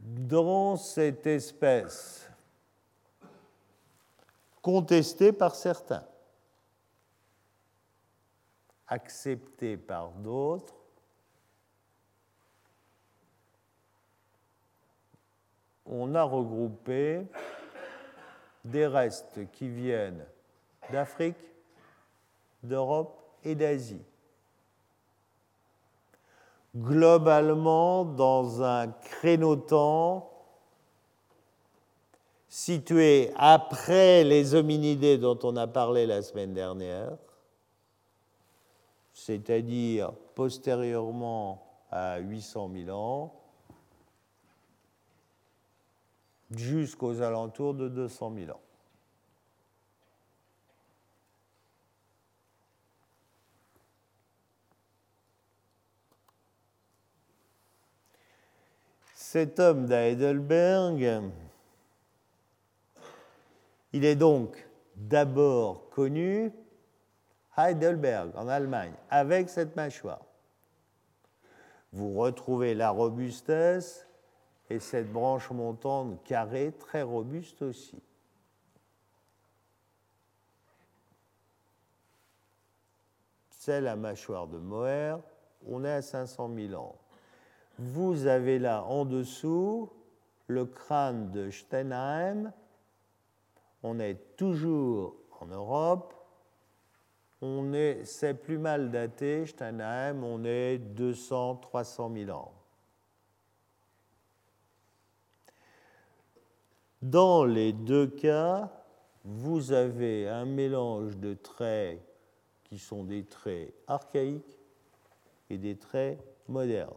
[0.00, 2.25] Dans cette espèce,
[4.66, 6.04] contesté par certains,
[8.88, 10.74] accepté par d'autres,
[15.84, 17.24] on a regroupé
[18.64, 20.26] des restes qui viennent
[20.90, 21.36] d'Afrique,
[22.64, 24.04] d'Europe et d'Asie.
[26.74, 30.35] Globalement, dans un créneau-temps
[32.56, 37.18] situé après les hominidés dont on a parlé la semaine dernière,
[39.12, 43.34] c'est-à-dire postérieurement à 800 000 ans,
[46.50, 48.60] jusqu'aux alentours de 200 000 ans.
[59.14, 61.22] Cet homme d'Heidelberg,
[63.96, 66.52] il est donc d'abord connu
[67.56, 70.20] Heidelberg, en Allemagne, avec cette mâchoire.
[71.92, 74.06] Vous retrouvez la robustesse
[74.68, 78.02] et cette branche montante carrée très robuste aussi.
[83.48, 85.16] C'est la mâchoire de Moher.
[85.66, 86.96] On est à 500 000 ans.
[87.78, 89.90] Vous avez là en dessous
[90.48, 92.52] le crâne de Steinheim,
[93.82, 96.14] on est toujours en Europe.
[98.04, 102.52] C'est plus mal daté, Steinheim, on est 200, 300 000 ans.
[107.02, 108.72] Dans les deux cas,
[109.22, 112.00] vous avez un mélange de traits
[112.64, 114.58] qui sont des traits archaïques
[115.50, 116.18] et des traits
[116.48, 116.94] modernes.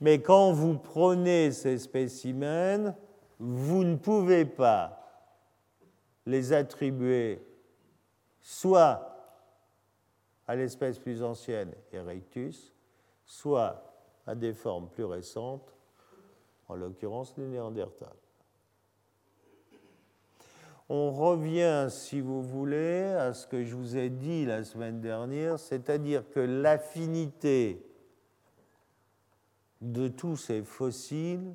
[0.00, 2.94] Mais quand vous prenez ces spécimens,
[3.38, 5.00] vous ne pouvez pas
[6.26, 7.42] les attribuer
[8.40, 9.10] soit
[10.46, 12.72] à l'espèce plus ancienne Erectus,
[13.24, 13.82] soit
[14.26, 15.74] à des formes plus récentes,
[16.68, 18.08] en l'occurrence les Néandertals.
[20.88, 25.58] On revient, si vous voulez, à ce que je vous ai dit la semaine dernière,
[25.58, 27.82] c'est-à-dire que l'affinité
[29.80, 31.54] de tous ces fossiles,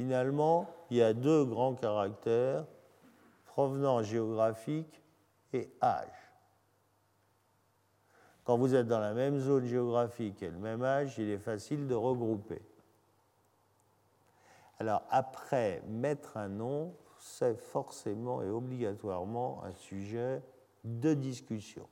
[0.00, 2.64] finalement, il y a deux grands caractères,
[3.44, 5.02] provenance géographique
[5.52, 6.32] et âge.
[8.44, 11.86] Quand vous êtes dans la même zone géographique et le même âge, il est facile
[11.86, 12.62] de regrouper.
[14.78, 20.40] Alors après, mettre un nom, c'est forcément et obligatoirement un sujet
[20.82, 21.86] de discussion.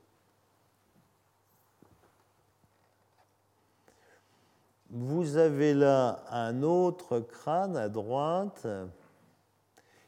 [4.91, 8.66] Vous avez là un autre crâne à droite,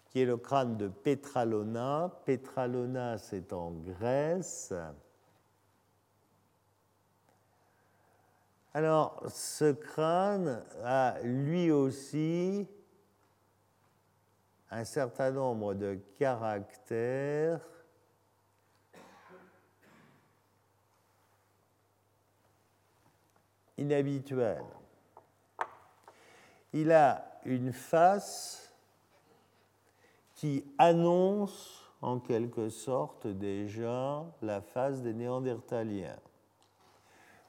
[0.09, 2.11] qui est le crâne de Petralona.
[2.25, 4.73] Petralona, c'est en Grèce.
[8.73, 12.67] Alors, ce crâne a lui aussi
[14.71, 17.61] un certain nombre de caractères
[23.81, 24.65] inhabituels.
[26.73, 28.73] Il a une face
[30.37, 36.19] qui annonce en quelque sorte déjà la face des Néandertaliens.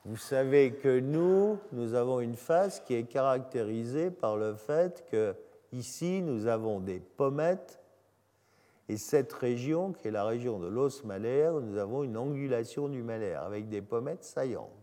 [0.03, 5.35] Vous savez que nous, nous avons une face qui est caractérisée par le fait que
[5.71, 7.81] ici, nous avons des pommettes
[8.91, 13.03] et cette région, qui est la région de l'os malaire, nous avons une angulation du
[13.03, 14.80] malaire avec des pommettes saillantes.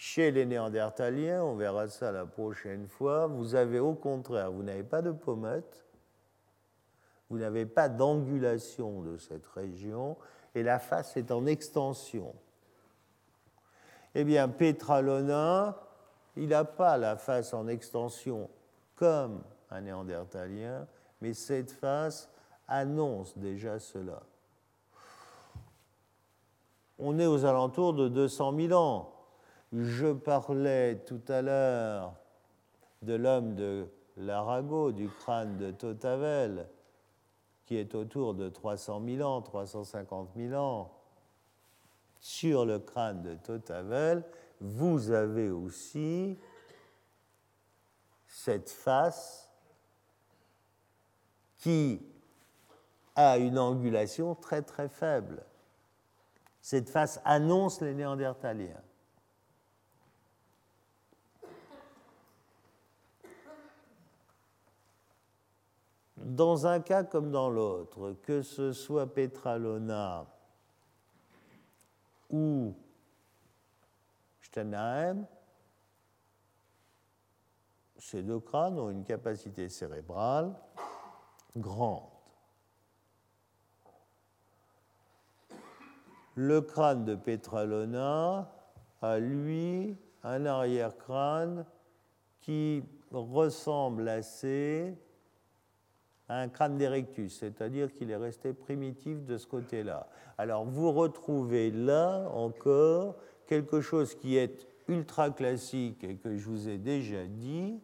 [0.00, 4.84] Chez les Néandertaliens, on verra ça la prochaine fois, vous avez au contraire, vous n'avez
[4.84, 5.84] pas de pommettes,
[7.28, 10.16] vous n'avez pas d'angulation de cette région,
[10.54, 12.32] et la face est en extension.
[14.14, 15.76] Eh bien, Petralona,
[16.36, 18.48] il n'a pas la face en extension
[18.94, 20.86] comme un néandertalien,
[21.20, 22.30] mais cette face
[22.68, 24.22] annonce déjà cela.
[27.00, 29.17] On est aux alentours de 200 000 ans.
[29.72, 32.14] Je parlais tout à l'heure
[33.02, 36.68] de l'homme de l'Arago, du crâne de Totavel,
[37.66, 40.90] qui est autour de 300 000 ans, 350 000 ans
[42.20, 44.24] sur le crâne de Totavel,
[44.60, 46.38] vous avez aussi
[48.26, 49.48] cette face
[51.58, 52.00] qui
[53.14, 55.44] a une angulation très très faible.
[56.60, 58.82] Cette face annonce les Néandertaliens.
[66.24, 70.26] Dans un cas comme dans l'autre, que ce soit Petralona
[72.30, 72.74] ou
[74.42, 75.26] Steinheim,
[77.98, 80.54] ces deux crânes ont une capacité cérébrale
[81.56, 82.08] grande.
[86.34, 88.48] Le crâne de Petralona
[89.02, 91.66] a, lui, un arrière-crâne
[92.40, 94.96] qui ressemble assez
[96.28, 100.08] un crâne d'Erectus, c'est-à-dire qu'il est resté primitif de ce côté-là.
[100.36, 103.16] Alors vous retrouvez là encore
[103.46, 107.80] quelque chose qui est ultra classique et que je vous ai déjà dit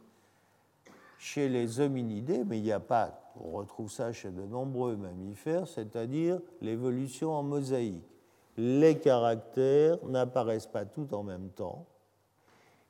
[1.19, 5.67] chez les hominidés, mais il n'y a pas, on retrouve ça chez de nombreux mammifères,
[5.67, 8.05] c'est-à-dire l'évolution en mosaïque.
[8.57, 11.87] Les caractères n'apparaissent pas tout en même temps,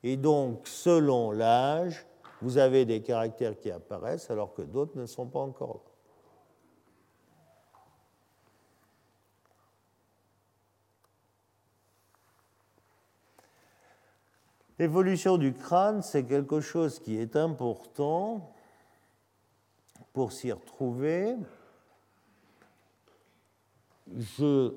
[0.02, 2.06] et donc selon l'âge,
[2.42, 5.90] vous avez des caractères qui apparaissent alors que d'autres ne sont pas encore là.
[14.78, 18.52] L'évolution du crâne, c'est quelque chose qui est important
[20.12, 21.36] pour s'y retrouver.
[24.12, 24.74] Je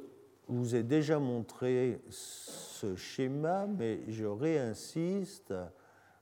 [0.48, 5.54] vous ai déjà montré ce schéma, mais je réinsiste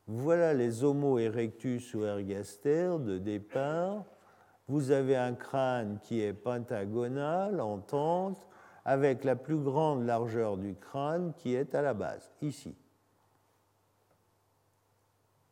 [0.08, 4.03] voilà les Homo erectus ou ergaster de départ.
[4.68, 8.47] Vous avez un crâne qui est pentagonal en tente
[8.84, 12.76] avec la plus grande largeur du crâne qui est à la base, ici.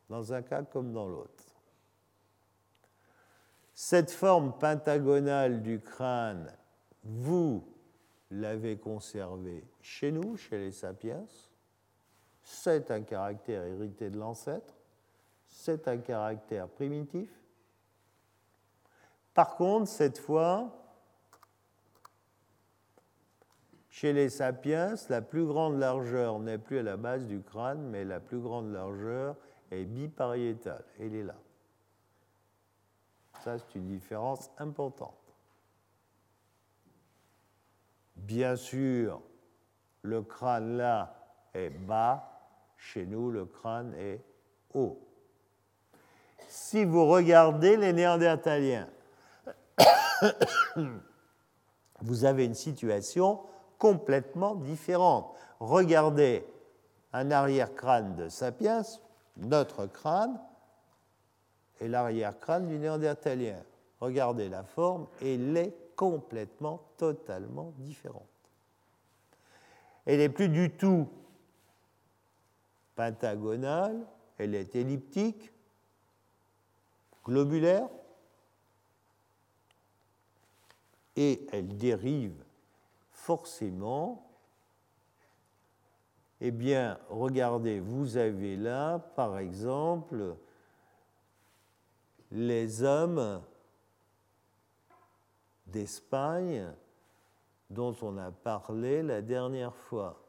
[0.10, 1.44] Dans un cas comme dans l'autre.
[3.74, 6.52] Cette forme pentagonale du crâne,
[7.04, 7.64] vous
[8.30, 11.26] l'avez conservée chez nous, chez les sapiens
[12.44, 14.74] c'est un caractère hérité de l'ancêtre,
[15.48, 17.30] c'est un caractère primitif.
[19.34, 20.70] Par contre, cette fois,
[23.90, 28.04] chez les sapiens, la plus grande largeur n'est plus à la base du crâne, mais
[28.04, 29.36] la plus grande largeur
[29.72, 30.84] est bipariétal.
[31.00, 31.36] Il est là.
[33.44, 35.18] Ça, c'est une différence importante.
[38.16, 39.22] Bien sûr,
[40.02, 41.16] le crâne là
[41.54, 42.33] est bas,
[42.84, 44.20] chez nous, le crâne est
[44.74, 45.00] haut.
[46.50, 48.88] Si vous regardez les Néandertaliens,
[52.02, 53.40] vous avez une situation
[53.80, 55.34] complètement différente.
[55.60, 56.46] Regardez
[57.14, 58.84] un arrière-crâne de Sapiens,
[59.38, 60.40] notre crâne,
[61.80, 63.60] et l'arrière-crâne du Néandertalien.
[64.02, 68.28] Regardez la forme, elle est complètement, totalement différente.
[70.06, 71.08] Elle n'est plus du tout
[72.96, 74.06] pentagonale,
[74.38, 75.52] elle est elliptique,
[77.24, 77.90] globulaire,
[81.16, 82.44] et elle dérive
[83.12, 84.30] forcément,
[86.42, 90.36] eh bien, regardez, vous avez là, par exemple,
[92.32, 93.42] les hommes
[95.68, 96.68] d'Espagne
[97.70, 100.23] dont on a parlé la dernière fois,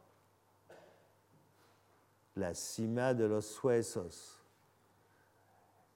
[2.37, 4.43] la cima de los huesos.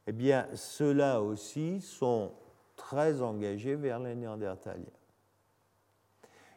[0.06, 2.32] Eh bien, ceux-là aussi sont
[2.76, 4.84] très engagés vers les Néandertaliens.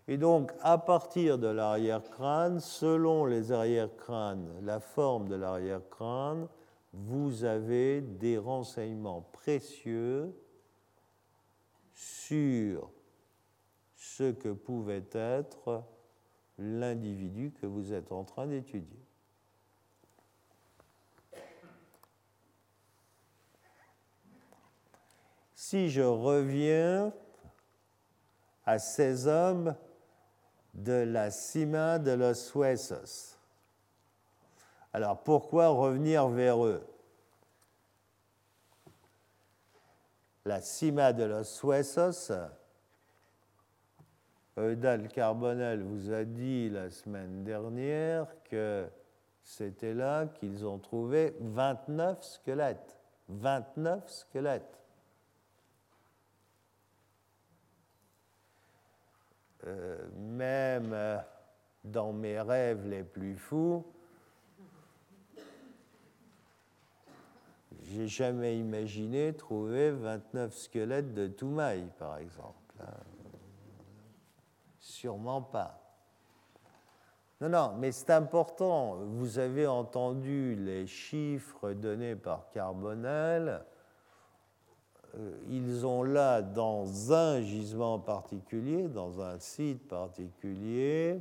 [0.08, 6.48] Et donc, à partir de l'arrière-crâne, selon les arrière-crânes, la forme de l'arrière-crâne,
[6.94, 10.34] vous avez des renseignements précieux
[11.94, 12.90] sur
[13.96, 15.84] ce que pouvait être
[16.58, 19.00] l'individu que vous êtes en train d'étudier.
[25.72, 27.14] Si je reviens
[28.66, 29.74] à ces hommes
[30.74, 33.38] de la cima de los huesos,
[34.92, 36.86] alors pourquoi revenir vers eux?
[40.44, 42.34] La cima de los huesos,
[44.58, 48.90] Eudal Carbonel vous a dit la semaine dernière que
[49.42, 52.98] c'était là qu'ils ont trouvé 29 squelettes.
[53.30, 54.81] 29 squelettes.
[59.68, 61.18] Euh, même euh,
[61.84, 63.86] dans mes rêves les plus fous,
[67.84, 72.56] j'ai jamais imaginé trouver 29 squelettes de Toumaï, par exemple.
[74.80, 75.82] Sûrement pas.
[77.42, 78.98] Non, non, mais c'est important.
[78.98, 83.64] Vous avez entendu les chiffres donnés par Carbonel.
[85.16, 91.20] Euh, ils ont là, dans un gisement particulier, dans un site particulier,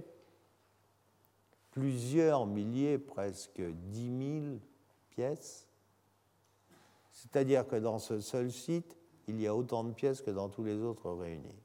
[1.71, 4.59] plusieurs milliers, presque 10 000
[5.11, 5.67] pièces.
[7.13, 10.65] C'est-à-dire que dans ce seul site, il y a autant de pièces que dans tous
[10.65, 11.63] les autres réunis.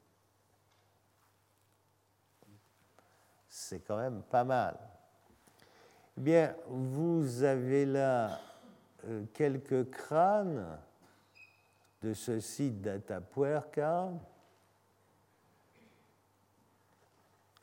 [3.48, 4.78] C'est quand même pas mal.
[6.18, 8.38] Eh bien, vous avez là
[9.04, 10.78] euh, quelques crânes
[12.06, 14.10] de ce site d'Atapuerca.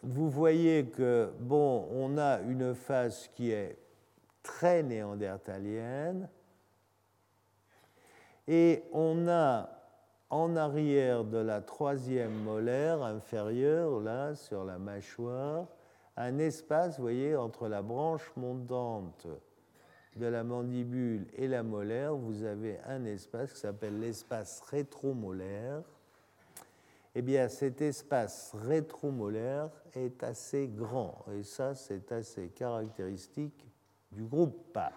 [0.01, 3.77] Vous voyez que, bon, on a une face qui est
[4.41, 6.27] très néandertalienne,
[8.49, 9.69] et on a
[10.29, 15.67] en arrière de la troisième molaire inférieure, là, sur la mâchoire,
[16.17, 19.25] un espace, vous voyez, entre la branche montante
[20.16, 25.84] de la mandibule et la molaire, vous avez un espace qui s'appelle l'espace rétromolaire.
[27.16, 33.66] Eh bien, cet espace rétromolaire est assez grand, et ça, c'est assez caractéristique
[34.11, 34.91] du groupe PA.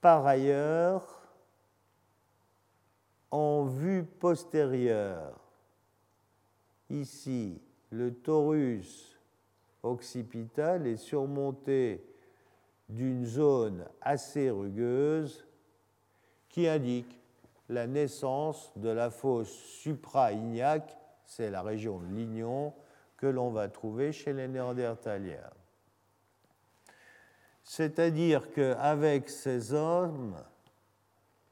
[0.00, 1.22] Par ailleurs,
[3.30, 5.38] en vue postérieure,
[6.90, 9.11] ici, le torus
[9.82, 12.04] occipital est surmonté
[12.88, 15.46] d'une zone assez rugueuse
[16.48, 17.18] qui indique
[17.68, 22.74] la naissance de la fosse supra-ignac, c'est la région de Lignon,
[23.16, 25.50] que l'on va trouver chez les Néandertaliens.
[27.64, 30.36] C'est-à-dire qu'avec ces hommes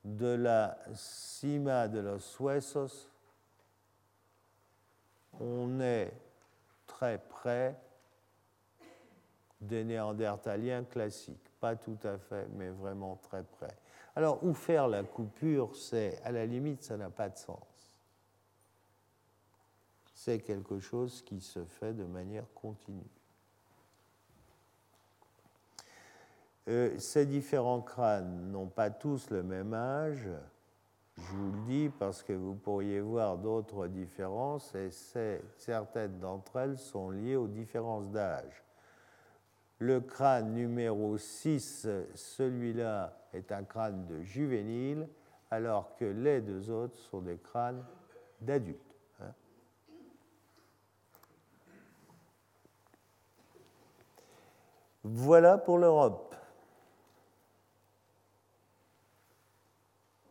[0.05, 3.11] de la cima de los huesos,
[5.39, 6.12] on est
[6.87, 7.78] très près
[9.61, 11.50] des néandertaliens classiques.
[11.61, 13.76] Pas tout à fait, mais vraiment très près.
[14.16, 18.00] Alors, où faire la coupure, c'est, à la limite, ça n'a pas de sens.
[20.14, 23.08] C'est quelque chose qui se fait de manière continue.
[26.68, 30.28] Euh, ces différents crânes n'ont pas tous le même âge.
[31.16, 34.90] Je vous le dis parce que vous pourriez voir d'autres différences et
[35.56, 38.62] certaines d'entre elles sont liées aux différences d'âge.
[39.81, 45.09] Le crâne numéro 6, celui-là, est un crâne de juvénile,
[45.51, 47.83] alors que les deux autres sont des crânes
[48.41, 48.78] d'adultes.
[49.20, 49.33] Hein.
[55.03, 56.35] Voilà pour l'Europe.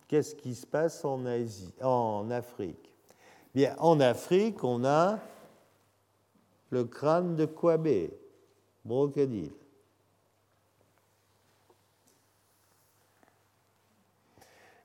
[0.06, 2.92] Qu'est-ce qui se passe en, Afrique?
[3.54, 5.18] Bien, en Afrique, on a
[6.70, 8.19] le crâne de Kwabé,
[8.84, 9.52] brocodile.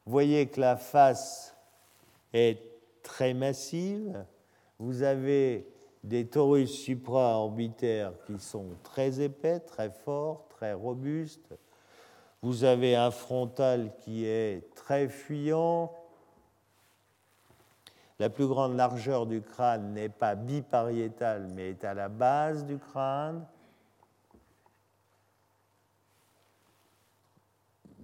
[0.05, 1.55] Voyez que la face
[2.31, 2.59] est
[3.01, 4.23] très massive.
[4.77, 5.67] Vous avez
[6.03, 11.55] des torus supraorbitaires qui sont très épais, très forts, très robustes.
[12.43, 15.91] Vous avez un frontal qui est très fuyant.
[18.19, 22.77] La plus grande largeur du crâne n'est pas bipariétale, mais est à la base du
[22.77, 23.45] crâne.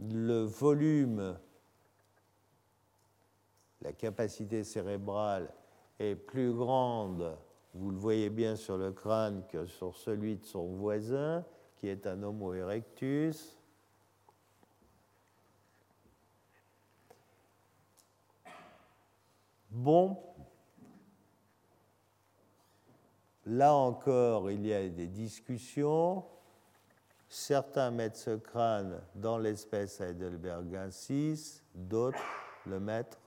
[0.09, 1.37] Le volume,
[3.81, 5.53] la capacité cérébrale
[5.99, 7.37] est plus grande,
[7.75, 11.45] vous le voyez bien sur le crâne, que sur celui de son voisin,
[11.77, 13.57] qui est un Homo erectus.
[19.69, 20.17] Bon,
[23.45, 26.25] là encore, il y a des discussions.
[27.33, 32.19] Certains mettent ce crâne dans l'espèce Heidelbergensis, d'autres
[32.65, 33.17] le mettent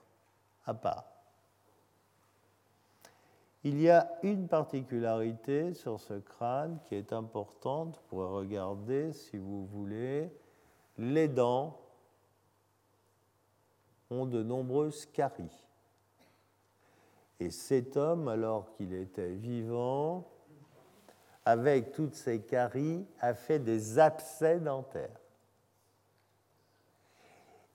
[0.67, 1.05] à part.
[3.63, 9.65] Il y a une particularité sur ce crâne qui est importante pour regarder, si vous
[9.65, 10.31] voulez.
[10.99, 11.75] Les dents
[14.11, 15.65] ont de nombreuses caries.
[17.39, 20.27] Et cet homme, alors qu'il était vivant,
[21.45, 25.19] avec toutes ses caries, a fait des abcès dentaires.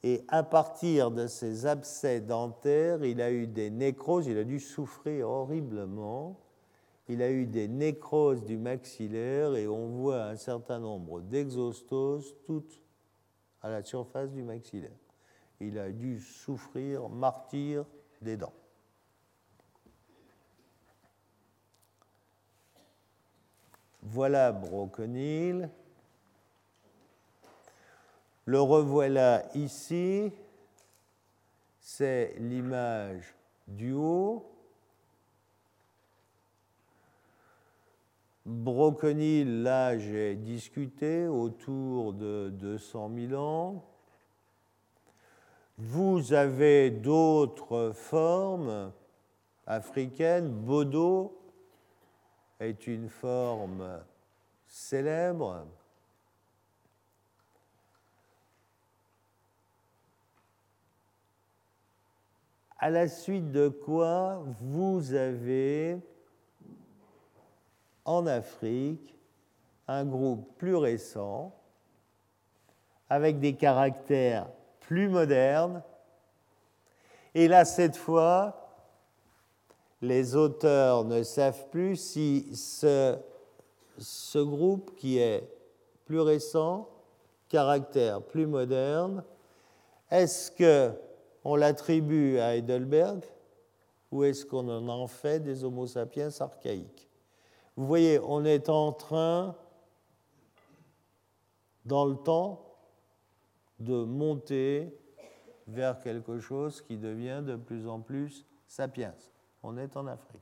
[0.02, 4.58] Et à partir de ces abcès dentaires, il a eu des nécroses, il a dû
[4.58, 6.38] souffrir horriblement.
[7.08, 12.80] Il a eu des nécroses du maxillaire et on voit un certain nombre d'exostoses toutes
[13.62, 14.96] à la surface du maxillaire.
[15.60, 17.84] Il a dû souffrir, martyr
[18.22, 18.54] des dents.
[24.02, 25.68] Voilà Broconil.
[28.44, 30.32] Le revoilà ici.
[31.80, 33.34] C'est l'image
[33.66, 34.46] du haut.
[38.46, 43.84] Broconil, là, j'ai discuté autour de 200 000 ans.
[45.78, 48.92] Vous avez d'autres formes
[49.66, 50.48] africaines.
[50.48, 51.39] Bodo,
[52.60, 54.00] est une forme
[54.66, 55.66] célèbre.
[62.78, 65.98] À la suite de quoi vous avez
[68.04, 69.16] en Afrique
[69.88, 71.54] un groupe plus récent
[73.08, 74.48] avec des caractères
[74.80, 75.82] plus modernes.
[77.34, 78.59] Et là, cette fois,
[80.02, 83.18] les auteurs ne savent plus si ce,
[84.34, 85.46] groupe qui est
[86.04, 86.88] plus récent,
[87.48, 89.22] caractère plus moderne,
[90.10, 90.50] est-ce
[91.44, 93.24] qu'on l'attribue à Heidelberg
[94.10, 97.08] ou est-ce qu'on en fait des Homo sapiens archaïques?
[97.76, 99.54] Vous voyez, on est en train,
[101.84, 102.66] dans le temps,
[103.78, 104.94] de monter
[105.66, 109.14] vers quelque chose qui devient de plus en plus sapiens.
[109.62, 110.40] On est en Afrique.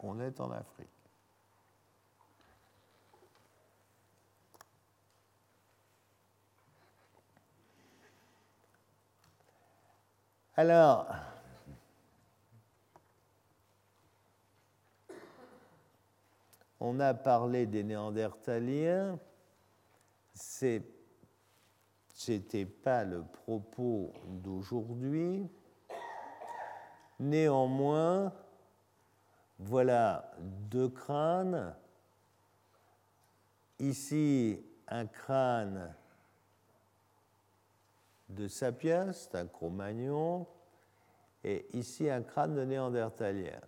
[0.00, 0.88] On est en Afrique.
[10.58, 11.06] Alors,
[16.80, 19.20] on a parlé des Néandertaliens.
[20.34, 20.80] Ce
[22.26, 25.48] n'était pas le propos d'aujourd'hui.
[27.20, 28.32] Néanmoins,
[29.58, 30.30] voilà
[30.70, 31.74] deux crânes.
[33.80, 35.94] Ici, un crâne
[38.28, 40.46] de Sapiens, un Cro-Magnon,
[41.44, 43.60] et ici un crâne de Néandertalien.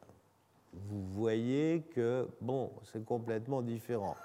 [0.73, 4.17] Vous voyez que, bon, c'est complètement différent.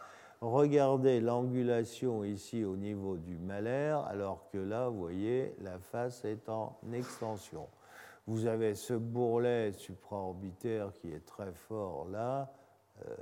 [0.42, 6.48] regardez l'angulation ici au niveau du malaire, alors que là, vous voyez, la face est
[6.50, 7.68] en extension.
[8.28, 12.52] Vous avez ce bourrelet supraorbitaire qui est très fort là,
[13.06, 13.16] euh,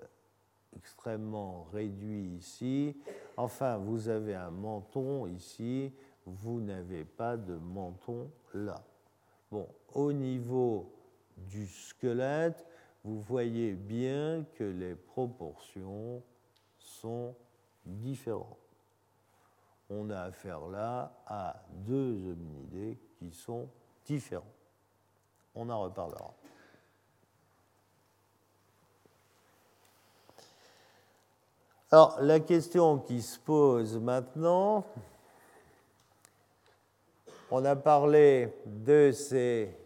[0.77, 2.95] extrêmement réduit ici.
[3.35, 5.93] Enfin, vous avez un menton ici,
[6.25, 8.81] vous n'avez pas de menton là.
[9.51, 10.91] Bon, au niveau
[11.35, 12.65] du squelette,
[13.03, 16.23] vous voyez bien que les proportions
[16.77, 17.35] sont
[17.85, 18.57] différentes.
[19.89, 23.67] On a affaire là à deux hominidés qui sont
[24.05, 24.45] différents.
[25.55, 26.33] On en reparlera.
[31.91, 34.83] Alors, la question qui se pose maintenant,
[37.51, 39.77] on a parlé de ces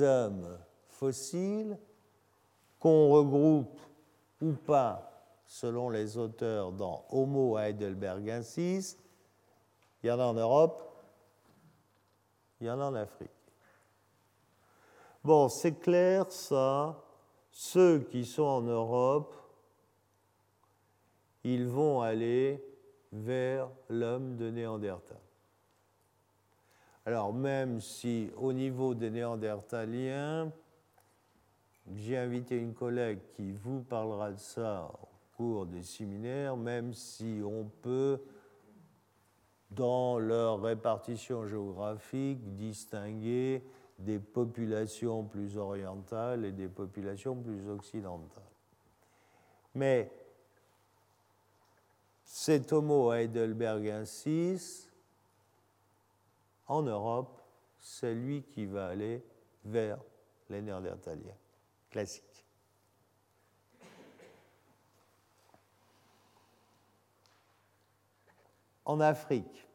[0.00, 0.56] hommes
[0.88, 1.76] fossiles
[2.78, 3.80] qu'on regroupe
[4.40, 5.10] ou pas,
[5.46, 8.96] selon les auteurs, dans Homo heidelbergensis.
[10.04, 10.80] Il y en a en Europe,
[12.60, 13.37] il y en a en Afrique.
[15.24, 17.04] Bon, c'est clair ça,
[17.50, 19.34] ceux qui sont en Europe,
[21.44, 22.62] ils vont aller
[23.12, 25.18] vers l'homme de Néandertal.
[27.04, 30.52] Alors même si au niveau des Néandertaliens,
[31.96, 37.40] j'ai invité une collègue qui vous parlera de ça au cours des séminaires, même si
[37.44, 38.20] on peut,
[39.70, 43.64] dans leur répartition géographique, distinguer
[43.98, 48.42] des populations plus orientales et des populations plus occidentales.
[49.74, 50.10] Mais
[52.24, 54.90] cet Homo heidelbergensis,
[56.66, 57.42] en Europe,
[57.80, 59.24] c'est lui qui va aller
[59.64, 59.98] vers
[60.48, 61.36] les Néandertaliens
[61.90, 62.44] classiques.
[68.84, 69.67] En Afrique,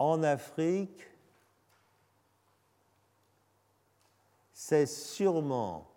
[0.00, 1.06] en Afrique,
[4.50, 5.90] c'est sûrement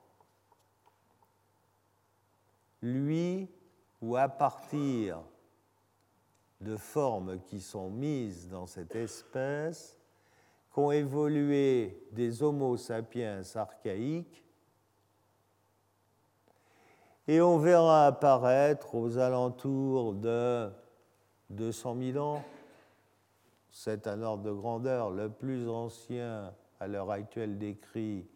[2.81, 3.47] lui
[4.01, 5.21] ou à partir
[6.59, 9.97] de formes qui sont mises dans cette espèce
[10.73, 14.43] qu'ont évolué des Homo sapiens archaïques.
[17.29, 20.69] Et on verra apparaître aux alentours de
[21.51, 22.43] 200 000 ans,
[23.76, 28.28] c'est un ordre de grandeur, le plus ancien à l'heure actuelle décrit,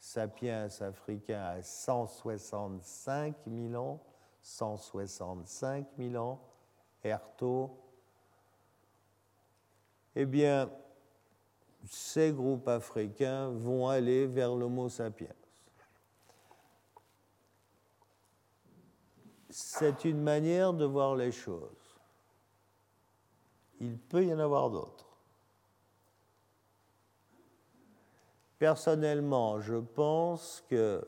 [0.00, 4.00] sapiens africain à 165 000 ans,
[4.42, 6.40] 165 000 ans,
[7.04, 7.70] Erto,
[10.16, 10.68] eh bien,
[11.88, 15.28] ces groupes africains vont aller vers l'Homo sapiens.
[19.50, 21.79] C'est une manière de voir les choses.
[23.80, 25.06] Il peut y en avoir d'autres.
[28.58, 31.06] Personnellement, je pense que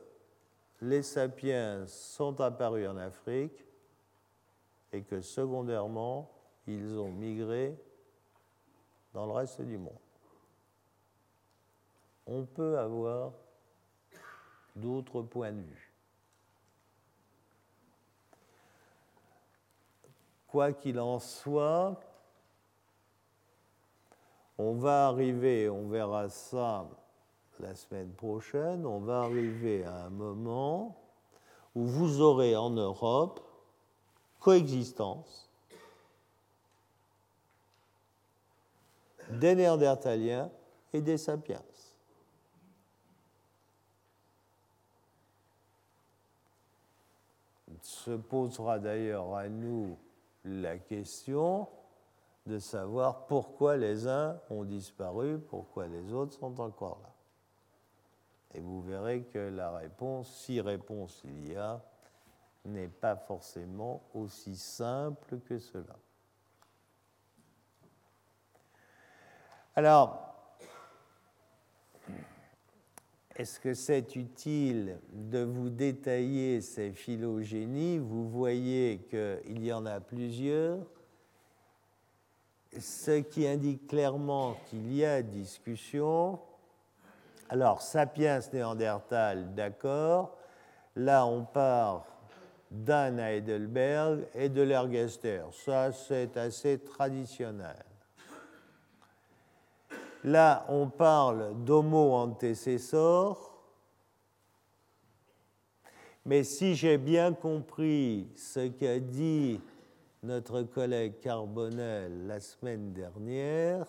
[0.81, 3.63] les sapiens sont apparus en Afrique
[4.91, 6.31] et que secondairement,
[6.65, 7.77] ils ont migré
[9.13, 9.93] dans le reste du monde.
[12.25, 13.33] On peut avoir
[14.75, 15.93] d'autres points de vue.
[20.47, 21.99] Quoi qu'il en soit,
[24.57, 26.87] on va arriver, on verra ça
[27.59, 30.97] la semaine prochaine, on va arriver à un moment
[31.75, 33.39] où vous aurez en Europe
[34.39, 35.49] coexistence
[39.29, 40.51] des Néandertaliens
[40.91, 41.63] et des Sapiens.
[47.81, 49.97] Se posera d'ailleurs à nous
[50.43, 51.67] la question
[52.45, 57.09] de savoir pourquoi les uns ont disparu, pourquoi les autres sont encore là.
[58.53, 61.81] Et vous verrez que la réponse, si réponse il y a,
[62.65, 65.95] n'est pas forcément aussi simple que cela.
[69.75, 70.33] Alors,
[73.35, 77.97] est-ce que c'est utile de vous détailler ces phylogénies?
[77.97, 80.77] Vous voyez qu'il y en a plusieurs,
[82.79, 86.39] ce qui indique clairement qu'il y a discussion.
[87.49, 90.35] Alors, sapiens néandertal, d'accord.
[90.95, 92.05] Là, on part
[92.71, 95.41] d'Anne Heidelberg et de l'Ergester.
[95.51, 97.83] Ça, c'est assez traditionnel.
[100.23, 103.53] Là, on parle d'homo antecessor.
[106.25, 109.59] Mais si j'ai bien compris ce qu'a dit
[110.23, 113.85] notre collègue Carbonel la semaine dernière,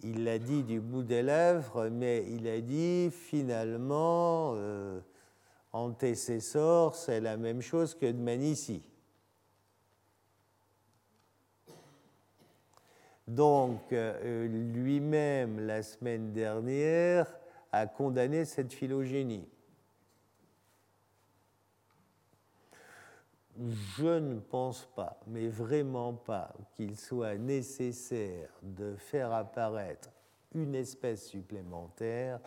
[0.00, 5.00] il l'a dit du bout des lèvres, mais il a dit finalement, euh,
[5.72, 8.82] antécessor, c'est la même chose que de Manici.
[13.26, 17.32] Donc, euh, lui-même, la semaine dernière,
[17.70, 19.48] a condamné cette phylogénie.
[23.70, 30.10] Je ne pense pas, mais vraiment pas, qu'il soit nécessaire de faire apparaître
[30.54, 32.40] une espèce supplémentaire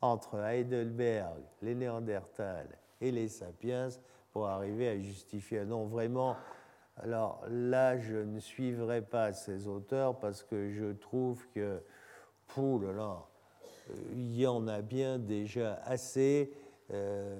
[0.00, 3.88] entre Heidelberg, les Néandertals et les Sapiens
[4.32, 5.64] pour arriver à justifier.
[5.64, 6.36] Non, vraiment,
[6.96, 11.82] alors là, je ne suivrai pas ces auteurs parce que je trouve que,
[12.48, 13.26] pour là,
[14.12, 16.52] il y en a bien déjà assez.
[16.90, 17.36] Euh,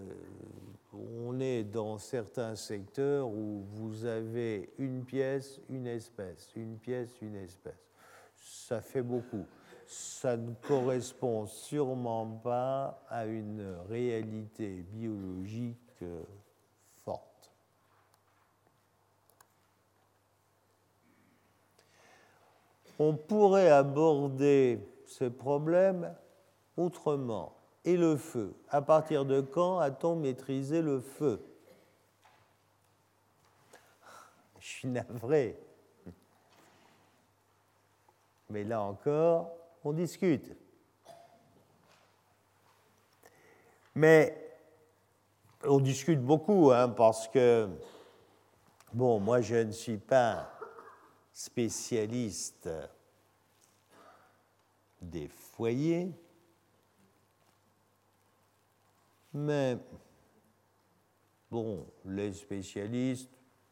[0.92, 7.36] on est dans certains secteurs où vous avez une pièce, une espèce, une pièce, une
[7.36, 7.90] espèce.
[8.36, 9.46] Ça fait beaucoup.
[9.86, 16.22] Ça ne correspond sûrement pas à une réalité biologique euh,
[17.04, 17.50] forte.
[22.98, 26.14] On pourrait aborder ce problème
[26.76, 28.54] autrement et le feu.
[28.68, 31.44] À partir de quand a-t-on maîtrisé le feu?
[34.58, 35.58] Je suis navré.
[38.48, 40.54] Mais là encore, on discute.
[43.94, 44.38] Mais
[45.64, 47.68] on discute beaucoup, hein, parce que,
[48.92, 50.50] bon, moi je ne suis pas
[51.32, 52.68] spécialiste
[55.00, 56.12] des foyers,
[59.34, 59.78] Mais,
[61.50, 63.30] bon, les spécialistes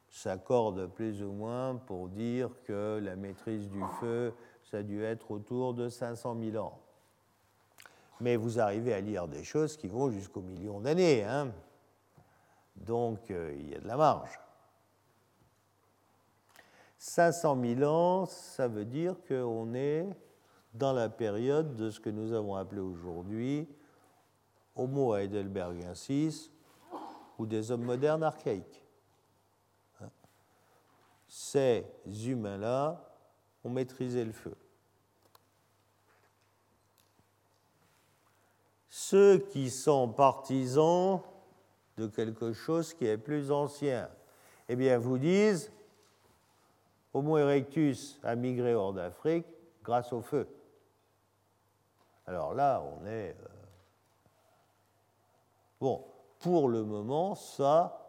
[0.08, 4.32] s'accordent plus ou moins pour dire que la maîtrise du feu,
[4.64, 6.80] ça a dû être autour de 500 000 ans.
[8.20, 11.24] Mais vous arrivez à lire des choses qui vont jusqu'au million d'années.
[11.24, 11.52] Hein
[12.76, 14.38] Donc, euh, il y a de la marge.
[16.98, 20.06] 500 000 ans, ça veut dire qu'on est
[20.74, 23.66] dans la période de ce que nous avons appelé aujourd'hui
[24.80, 26.50] Homo heidelbergensis
[27.38, 28.82] ou des hommes modernes archaïques.
[30.00, 30.08] Hein?
[31.28, 32.98] Ces humains-là
[33.62, 34.56] ont maîtrisé le feu.
[38.88, 41.20] Ceux qui sont partisans
[41.98, 44.08] de quelque chose qui est plus ancien,
[44.68, 45.70] eh bien, vous disent
[47.12, 49.46] Homo erectus a migré hors d'Afrique
[49.82, 50.48] grâce au feu.
[52.26, 53.59] Alors là, on est euh,
[55.80, 56.04] Bon,
[56.38, 58.00] pour le moment, ça,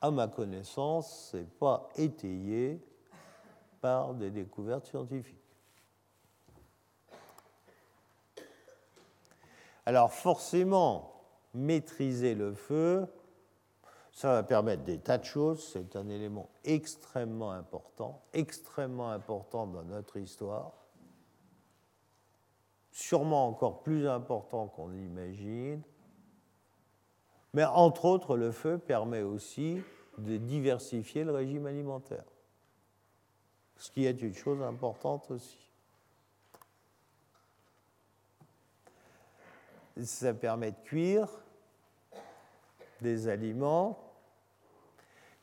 [0.00, 2.80] à ma connaissance, n'est pas étayé
[3.80, 5.36] par des découvertes scientifiques.
[9.86, 11.22] Alors forcément,
[11.54, 13.06] maîtriser le feu,
[14.12, 19.84] ça va permettre des tas de choses, c'est un élément extrêmement important, extrêmement important dans
[19.84, 20.72] notre histoire,
[22.90, 25.82] sûrement encore plus important qu'on l'imagine,
[27.54, 29.80] mais entre autres, le feu permet aussi
[30.18, 32.24] de diversifier le régime alimentaire,
[33.76, 35.58] ce qui est une chose importante aussi.
[40.02, 41.28] Ça permet de cuire
[43.00, 43.98] des aliments.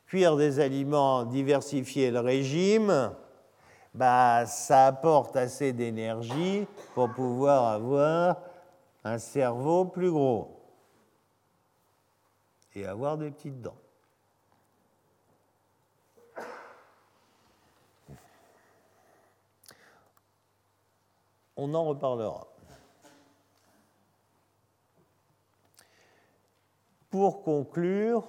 [0.06, 3.12] Cuire des aliments, diversifier le régime,
[3.92, 8.40] bah, ça apporte assez d'énergie pour pouvoir avoir
[9.04, 10.55] un cerveau plus gros
[12.76, 13.78] et avoir des petites dents.
[21.56, 22.46] On en reparlera.
[27.08, 28.26] Pour conclure,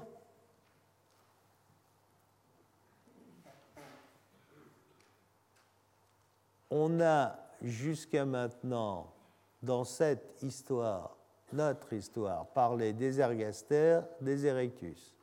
[6.69, 9.13] on a jusqu'à maintenant,
[9.61, 11.16] dans cette histoire,
[11.53, 15.15] notre histoire parlait des ergastères, des erectus.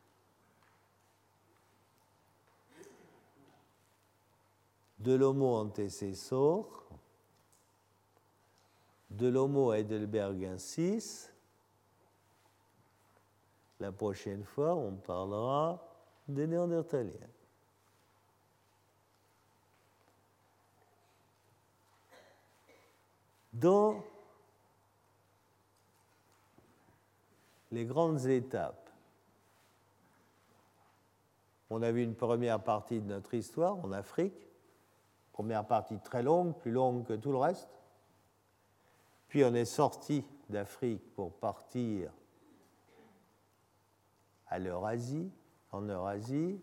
[4.98, 6.86] De l'homo antecessor,
[9.10, 11.30] de l'homo heidelbergensis.
[13.80, 15.86] La prochaine fois, on parlera
[16.26, 17.28] des néandertaliens.
[23.52, 24.02] Dans
[27.74, 28.88] les grandes étapes.
[31.70, 34.48] On a vu une première partie de notre histoire en Afrique,
[35.32, 37.68] première partie très longue, plus longue que tout le reste.
[39.26, 42.12] Puis on est sorti d'Afrique pour partir
[44.46, 45.32] à l'Eurasie,
[45.72, 46.60] en Eurasie.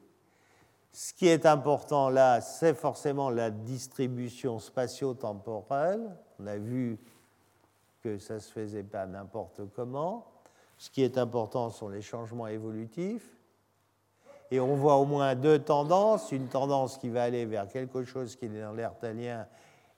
[0.93, 6.15] Ce qui est important là, c'est forcément la distribution spatio-temporelle.
[6.39, 6.97] On a vu
[8.01, 10.30] que ça ne se faisait pas n'importe comment.
[10.81, 13.37] Ce qui est important sont les changements évolutifs.
[14.49, 16.31] Et on voit au moins deux tendances.
[16.31, 19.45] Une tendance qui va aller vers quelque chose qui est dans l'ertalien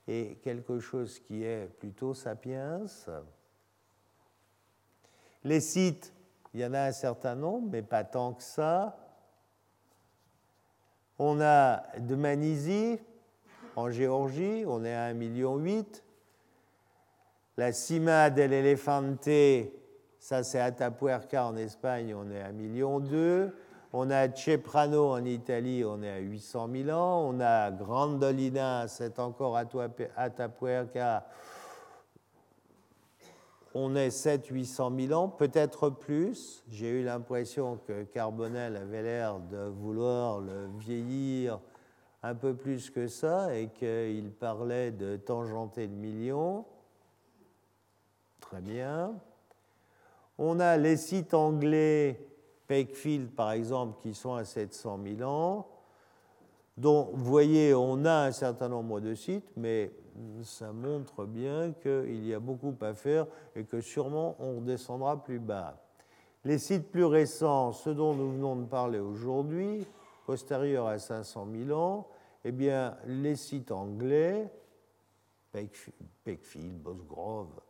[0.06, 2.82] et quelque chose qui est plutôt sapiens.
[5.42, 6.12] Les sites,
[6.52, 8.98] il y en a un certain nombre, mais pas tant que ça.
[11.18, 12.98] On a de Manisie,
[13.74, 15.84] en Géorgie, on est à 1,8 million.
[17.56, 19.30] La Cima del Elefante,
[20.24, 23.02] ça c'est Atapuerca en Espagne, on est à 1,2 million.
[23.92, 27.28] On a Ceprano en Italie, on est à 800 000 ans.
[27.28, 29.54] On a Grandolina, c'est encore
[30.16, 31.26] Atapuerca,
[33.74, 36.64] on est 700-800 000 ans, peut-être plus.
[36.70, 41.60] J'ai eu l'impression que Carbonel avait l'air de vouloir le vieillir
[42.22, 46.64] un peu plus que ça et qu'il parlait de tangenter le million.
[48.40, 49.20] Très bien.
[50.38, 52.20] On a les sites anglais
[52.66, 55.66] Pakefield, par exemple, qui sont à 700 000 ans.
[56.76, 59.92] Donc, vous voyez, on a un certain nombre de sites, mais
[60.42, 65.38] ça montre bien qu'il y a beaucoup à faire et que sûrement on redescendra plus
[65.38, 65.80] bas.
[66.44, 69.86] Les sites plus récents, ceux dont nous venons de parler aujourd'hui,
[70.26, 72.08] postérieurs à 500 000 ans,
[72.44, 74.52] eh bien, les sites anglais,
[75.52, 77.60] Pakefield, Bosgrove,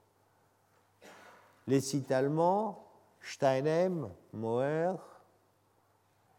[1.67, 2.85] les sites allemands,
[3.21, 4.97] Steinheim, Moher,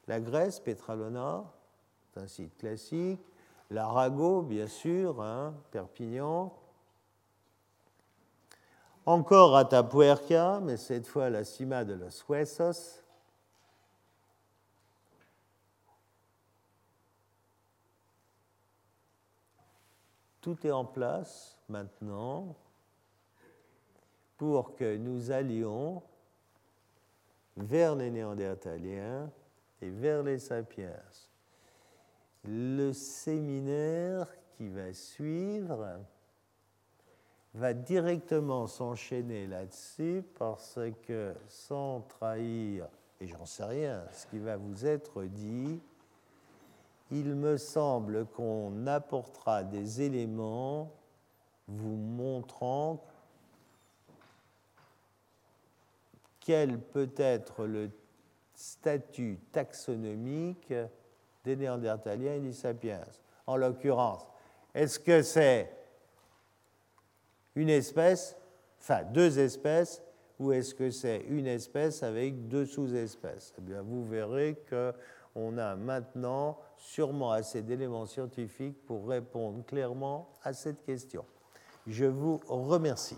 [0.08, 1.44] la Grèce, Petralona,
[2.14, 3.22] c'est un site classique,
[3.72, 6.54] l'Arago, bien sûr, hein, Perpignan,
[9.06, 13.04] encore Atapuerca, mais cette fois la Cima de los Huesos,
[20.42, 22.56] tout est en place maintenant
[24.38, 26.02] pour que nous allions
[27.58, 29.32] vers les Néandertaliens
[29.82, 31.02] et vers les Sapiens.
[32.44, 34.28] Le séminaire
[34.58, 36.00] qui va suivre
[37.54, 42.88] va directement s'enchaîner là-dessus parce que sans trahir,
[43.22, 45.80] et j'en sais rien, ce qui va vous être dit,
[47.12, 50.92] il me semble qu'on apportera des éléments
[51.68, 53.04] vous montrant
[56.46, 57.90] quel peut être le
[58.54, 60.74] statut taxonomique
[61.44, 63.02] des Néandertaliens et des Sapiens.
[63.48, 64.26] En l'occurrence,
[64.74, 65.70] est-ce que c'est
[67.56, 68.38] une espèce,
[68.80, 70.02] enfin deux espèces,
[70.40, 73.54] ou est-ce que c'est une espèce avec deux sous-espèces?
[73.58, 80.54] Eh bien, vous verrez qu'on a maintenant sûrement assez d'éléments scientifiques pour répondre clairement à
[80.54, 81.26] cette question.
[81.88, 83.18] Je vous remercie.